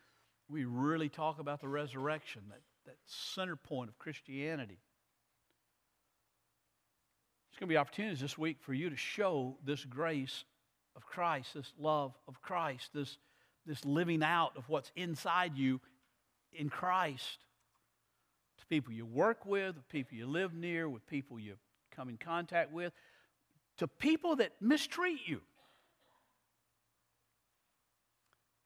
we 0.48 0.64
really 0.64 1.08
talk 1.08 1.38
about 1.38 1.60
the 1.60 1.68
resurrection, 1.68 2.42
that, 2.48 2.60
that 2.86 2.96
center 3.06 3.56
point 3.56 3.88
of 3.88 3.98
Christianity. 3.98 4.78
There's 7.50 7.60
going 7.60 7.68
to 7.68 7.72
be 7.74 7.76
opportunities 7.76 8.20
this 8.20 8.38
week 8.38 8.58
for 8.60 8.74
you 8.74 8.90
to 8.90 8.96
show 8.96 9.56
this 9.64 9.84
grace 9.84 10.44
of 10.96 11.06
Christ, 11.06 11.54
this 11.54 11.72
love 11.78 12.12
of 12.28 12.40
Christ, 12.42 12.90
this, 12.94 13.18
this 13.66 13.84
living 13.84 14.22
out 14.22 14.56
of 14.56 14.68
what's 14.68 14.90
inside 14.96 15.56
you 15.56 15.80
in 16.52 16.68
Christ 16.68 17.38
to 18.58 18.66
people 18.66 18.92
you 18.92 19.06
work 19.06 19.46
with, 19.46 19.76
with 19.76 19.88
people 19.88 20.16
you 20.16 20.26
live 20.26 20.54
near, 20.54 20.88
with 20.88 21.06
people 21.06 21.38
you 21.38 21.54
come 21.94 22.08
in 22.08 22.16
contact 22.16 22.72
with, 22.72 22.92
to 23.78 23.88
people 23.88 24.36
that 24.36 24.52
mistreat 24.60 25.20
you. 25.26 25.40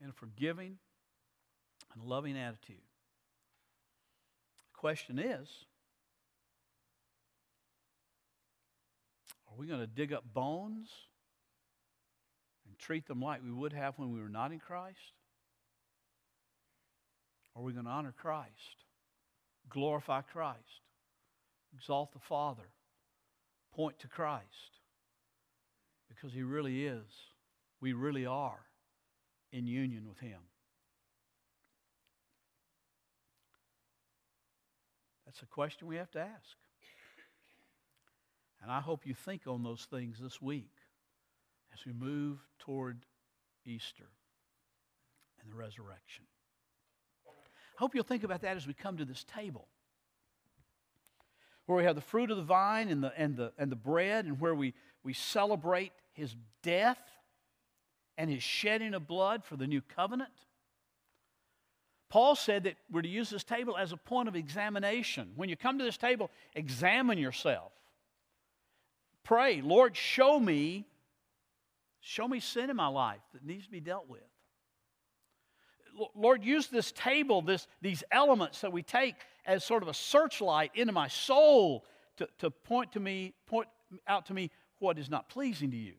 In 0.03 0.11
a 0.11 0.13
forgiving 0.13 0.77
and 1.95 2.05
loving 2.05 2.37
attitude. 2.37 2.77
The 4.73 4.79
question 4.79 5.19
is 5.19 5.49
are 9.49 9.57
we 9.57 9.67
going 9.67 9.81
to 9.81 9.87
dig 9.87 10.13
up 10.13 10.25
bones 10.35 10.89
treat 12.85 13.07
them 13.07 13.21
like 13.21 13.43
we 13.43 13.53
would 13.53 13.73
have 13.73 13.95
when 13.99 14.13
we 14.13 14.21
were 14.21 14.29
not 14.29 14.53
in 14.53 14.59
Christ? 14.59 14.99
Are 17.57 17.63
we 17.63 17.73
going 17.73 17.85
to 17.85 17.91
honor 17.91 18.15
Christ, 18.17 18.85
glorify 19.71 20.23
Christ, 20.23 20.59
exalt 21.75 22.13
the 22.13 22.19
Father, 22.19 22.69
point 23.75 23.99
to 24.01 24.09
Christ? 24.09 24.45
Because 26.09 26.33
He 26.33 26.43
really 26.43 26.85
is, 26.85 27.07
we 27.81 27.93
really 27.93 28.27
are 28.27 28.61
in 29.53 29.67
union 29.67 30.09
with 30.09 30.19
Him. 30.19 30.41
That's 35.25 35.43
a 35.43 35.47
question 35.47 35.89
we 35.89 35.97
have 35.97 36.11
to 36.13 36.21
ask. 36.21 36.57
And 38.63 38.71
I 38.71 38.81
hope 38.81 39.07
you 39.07 39.15
think 39.15 39.43
on 39.47 39.63
those 39.63 39.87
things 39.91 40.19
this 40.21 40.41
week 40.41 40.74
as 41.75 41.85
we 41.85 41.93
move 41.93 42.39
toward 42.59 43.05
Easter 43.67 44.09
and 45.43 45.51
the 45.51 45.57
resurrection. 45.57 46.25
I 47.27 47.81
hope 47.81 47.95
you'll 47.95 48.05
think 48.05 48.25
about 48.25 48.43
that 48.43 48.57
as 48.57 48.67
we 48.67 48.75
come 48.75 48.97
to 48.99 49.05
this 49.05 49.25
table 49.25 49.67
where 51.67 51.79
we 51.79 51.85
have 51.85 51.95
the 51.95 52.03
fruit 52.03 52.31
of 52.31 52.37
the 52.37 52.43
vine 52.43 52.89
and 52.89 53.03
the, 53.03 53.13
and 53.17 53.37
the, 53.37 53.53
and 53.59 53.73
the 53.73 53.77
bread, 53.77 54.27
and 54.27 54.41
where 54.41 54.55
we, 54.55 54.75
we 55.03 55.13
celebrate 55.13 55.93
his 56.13 56.35
death 56.63 56.99
and 58.19 58.31
his 58.31 58.43
shedding 58.43 58.95
of 58.95 59.07
blood 59.07 59.45
for 59.45 59.57
the 59.57 59.67
new 59.67 59.81
covenant. 59.81 60.31
Paul 62.11 62.37
said 62.37 62.65
that 62.65 62.77
we're 62.93 63.03
to 63.03 63.09
use 63.09 63.31
this 63.31 63.45
table 63.45 63.77
as 63.77 63.93
a 63.93 63.97
point 63.97 64.29
of 64.29 64.37
examination. 64.37 65.33
When 65.37 65.49
you 65.49 65.57
come 65.57 65.79
to 65.79 65.85
this 65.85 65.97
table, 65.97 66.31
examine 66.55 67.19
yourself. 67.19 67.73
Pray, 69.25 69.63
Lord, 69.63 69.97
show 69.97 70.39
me, 70.39 70.85
show 72.05 72.29
me 72.29 72.39
sin 72.39 72.69
in 72.69 72.77
my 72.77 72.87
life 72.87 73.23
that 73.33 73.45
needs 73.45 73.65
to 73.65 73.71
be 73.71 73.81
dealt 73.81 74.09
with. 74.09 74.21
Lord, 76.15 76.45
use 76.45 76.67
this 76.67 76.93
table, 76.93 77.41
this, 77.41 77.67
these 77.81 78.05
elements 78.11 78.61
that 78.61 78.73
we 78.73 78.83
take 78.83 79.15
as 79.47 79.65
sort 79.65 79.83
of 79.83 79.89
a 79.89 79.95
searchlight 79.95 80.73
into 80.75 80.93
my 80.93 81.09
soul 81.09 81.85
to, 82.19 82.29
to 82.39 82.51
point 82.51 82.93
to 82.93 83.01
me, 83.01 83.33
point 83.47 83.69
out 84.07 84.27
to 84.27 84.35
me 84.35 84.51
what 84.81 84.99
is 84.99 85.09
not 85.09 85.29
pleasing 85.29 85.71
to 85.71 85.77
you. 85.77 85.95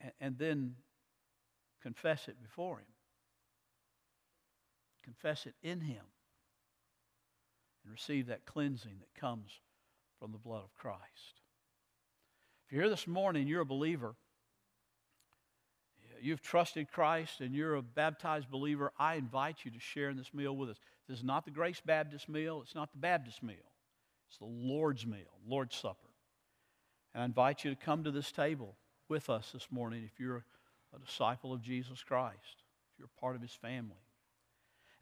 And, 0.00 0.12
and 0.20 0.38
then 0.38 0.76
confess 1.82 2.28
it 2.28 2.40
before 2.42 2.78
Him. 2.78 2.86
Confess 5.04 5.46
it 5.46 5.54
in 5.62 5.80
Him. 5.80 6.04
And 7.84 7.92
receive 7.92 8.28
that 8.28 8.46
cleansing 8.46 9.00
that 9.00 9.20
comes 9.20 9.50
from 10.18 10.32
the 10.32 10.38
blood 10.38 10.62
of 10.62 10.72
Christ. 10.74 11.41
If 12.72 12.76
you're 12.76 12.84
here 12.84 12.90
this 12.90 13.06
morning, 13.06 13.46
you're 13.46 13.60
a 13.60 13.66
believer 13.66 14.14
you've 16.22 16.40
trusted 16.40 16.90
Christ 16.90 17.40
and 17.40 17.54
you're 17.54 17.74
a 17.74 17.82
baptized 17.82 18.50
believer, 18.50 18.92
I 18.98 19.16
invite 19.16 19.58
you 19.64 19.70
to 19.72 19.78
share 19.78 20.08
in 20.08 20.16
this 20.16 20.32
meal 20.32 20.56
with 20.56 20.70
us. 20.70 20.78
This 21.06 21.18
is 21.18 21.24
not 21.24 21.44
the 21.44 21.50
Grace 21.50 21.82
Baptist 21.84 22.28
meal, 22.28 22.62
it's 22.62 22.74
not 22.74 22.90
the 22.92 22.98
Baptist 22.98 23.42
meal, 23.42 23.56
it's 24.28 24.38
the 24.38 24.46
Lord's 24.46 25.04
meal, 25.04 25.38
Lord's 25.46 25.76
Supper. 25.76 26.08
And 27.12 27.22
I 27.22 27.24
invite 27.26 27.62
you 27.62 27.70
to 27.70 27.76
come 27.76 28.04
to 28.04 28.10
this 28.10 28.32
table 28.32 28.76
with 29.08 29.28
us 29.28 29.50
this 29.52 29.66
morning 29.70 30.04
if 30.04 30.18
you're 30.18 30.44
a 30.94 30.98
disciple 31.04 31.52
of 31.52 31.60
Jesus 31.60 32.02
Christ, 32.02 32.62
if 32.94 32.98
you're 32.98 33.08
part 33.20 33.36
of 33.36 33.42
his 33.42 33.52
family. 33.52 34.00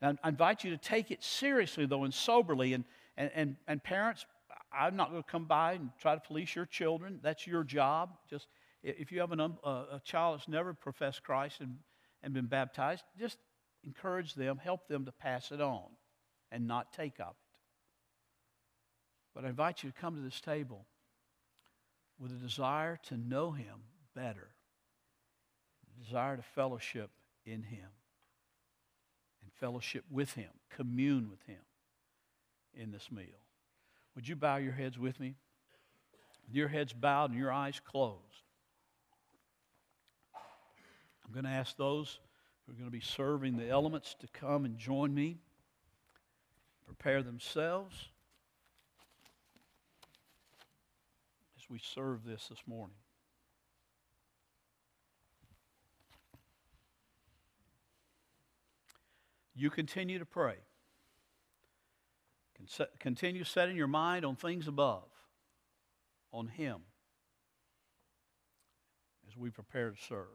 And 0.02 0.18
I 0.24 0.30
invite 0.30 0.64
you 0.64 0.70
to 0.70 0.78
take 0.78 1.10
it 1.10 1.22
seriously, 1.22 1.86
though, 1.86 2.04
and 2.04 2.14
soberly. 2.14 2.72
And, 2.72 2.84
and, 3.18 3.30
and, 3.34 3.56
and 3.68 3.84
parents, 3.84 4.24
I'm 4.72 4.96
not 4.96 5.10
going 5.10 5.22
to 5.22 5.28
come 5.28 5.46
by 5.46 5.74
and 5.74 5.90
try 6.00 6.14
to 6.14 6.20
police 6.20 6.54
your 6.54 6.66
children. 6.66 7.20
That's 7.22 7.46
your 7.46 7.64
job. 7.64 8.10
Just 8.28 8.46
if 8.82 9.12
you 9.12 9.20
have 9.20 9.32
an, 9.32 9.40
um, 9.40 9.58
a 9.64 10.00
child 10.04 10.38
that's 10.38 10.48
never 10.48 10.72
professed 10.72 11.22
Christ 11.22 11.60
and, 11.60 11.76
and 12.22 12.32
been 12.32 12.46
baptized, 12.46 13.04
just 13.18 13.38
encourage 13.84 14.34
them, 14.34 14.58
help 14.58 14.86
them 14.88 15.04
to 15.06 15.12
pass 15.12 15.52
it 15.52 15.60
on 15.60 15.86
and 16.50 16.66
not 16.66 16.92
take 16.92 17.18
of 17.20 17.28
it. 17.28 17.34
But 19.34 19.44
I 19.44 19.48
invite 19.48 19.82
you 19.82 19.90
to 19.90 20.00
come 20.00 20.16
to 20.16 20.22
this 20.22 20.40
table 20.40 20.86
with 22.18 22.32
a 22.32 22.36
desire 22.36 22.98
to 23.08 23.16
know 23.16 23.52
Him 23.52 23.84
better, 24.14 24.48
a 25.86 26.04
desire 26.04 26.36
to 26.36 26.42
fellowship 26.42 27.10
in 27.44 27.62
Him, 27.62 27.88
and 29.42 29.52
fellowship 29.58 30.04
with 30.10 30.32
Him, 30.34 30.50
commune 30.70 31.30
with 31.30 31.42
Him 31.42 31.62
in 32.74 32.90
this 32.90 33.10
meal. 33.10 33.26
Would 34.20 34.28
you 34.28 34.36
bow 34.36 34.56
your 34.56 34.74
heads 34.74 34.98
with 34.98 35.18
me? 35.18 35.34
Your 36.52 36.68
heads 36.68 36.92
bowed 36.92 37.30
and 37.30 37.38
your 37.38 37.50
eyes 37.50 37.80
closed. 37.82 38.20
I'm 41.24 41.32
going 41.32 41.46
to 41.46 41.50
ask 41.50 41.74
those 41.78 42.20
who 42.66 42.72
are 42.72 42.74
going 42.74 42.84
to 42.84 42.92
be 42.92 43.00
serving 43.00 43.56
the 43.56 43.70
elements 43.70 44.14
to 44.20 44.26
come 44.26 44.66
and 44.66 44.76
join 44.76 45.14
me, 45.14 45.38
prepare 46.84 47.22
themselves 47.22 48.10
as 51.56 51.70
we 51.70 51.78
serve 51.78 52.22
this 52.22 52.48
this 52.48 52.60
morning. 52.66 52.96
You 59.54 59.70
continue 59.70 60.18
to 60.18 60.26
pray. 60.26 60.56
Continue 62.98 63.44
setting 63.44 63.76
your 63.76 63.86
mind 63.86 64.24
on 64.24 64.36
things 64.36 64.68
above, 64.68 65.08
on 66.32 66.48
Him, 66.48 66.80
as 69.28 69.36
we 69.36 69.50
prepare 69.50 69.90
to 69.90 69.96
serve. 70.08 70.26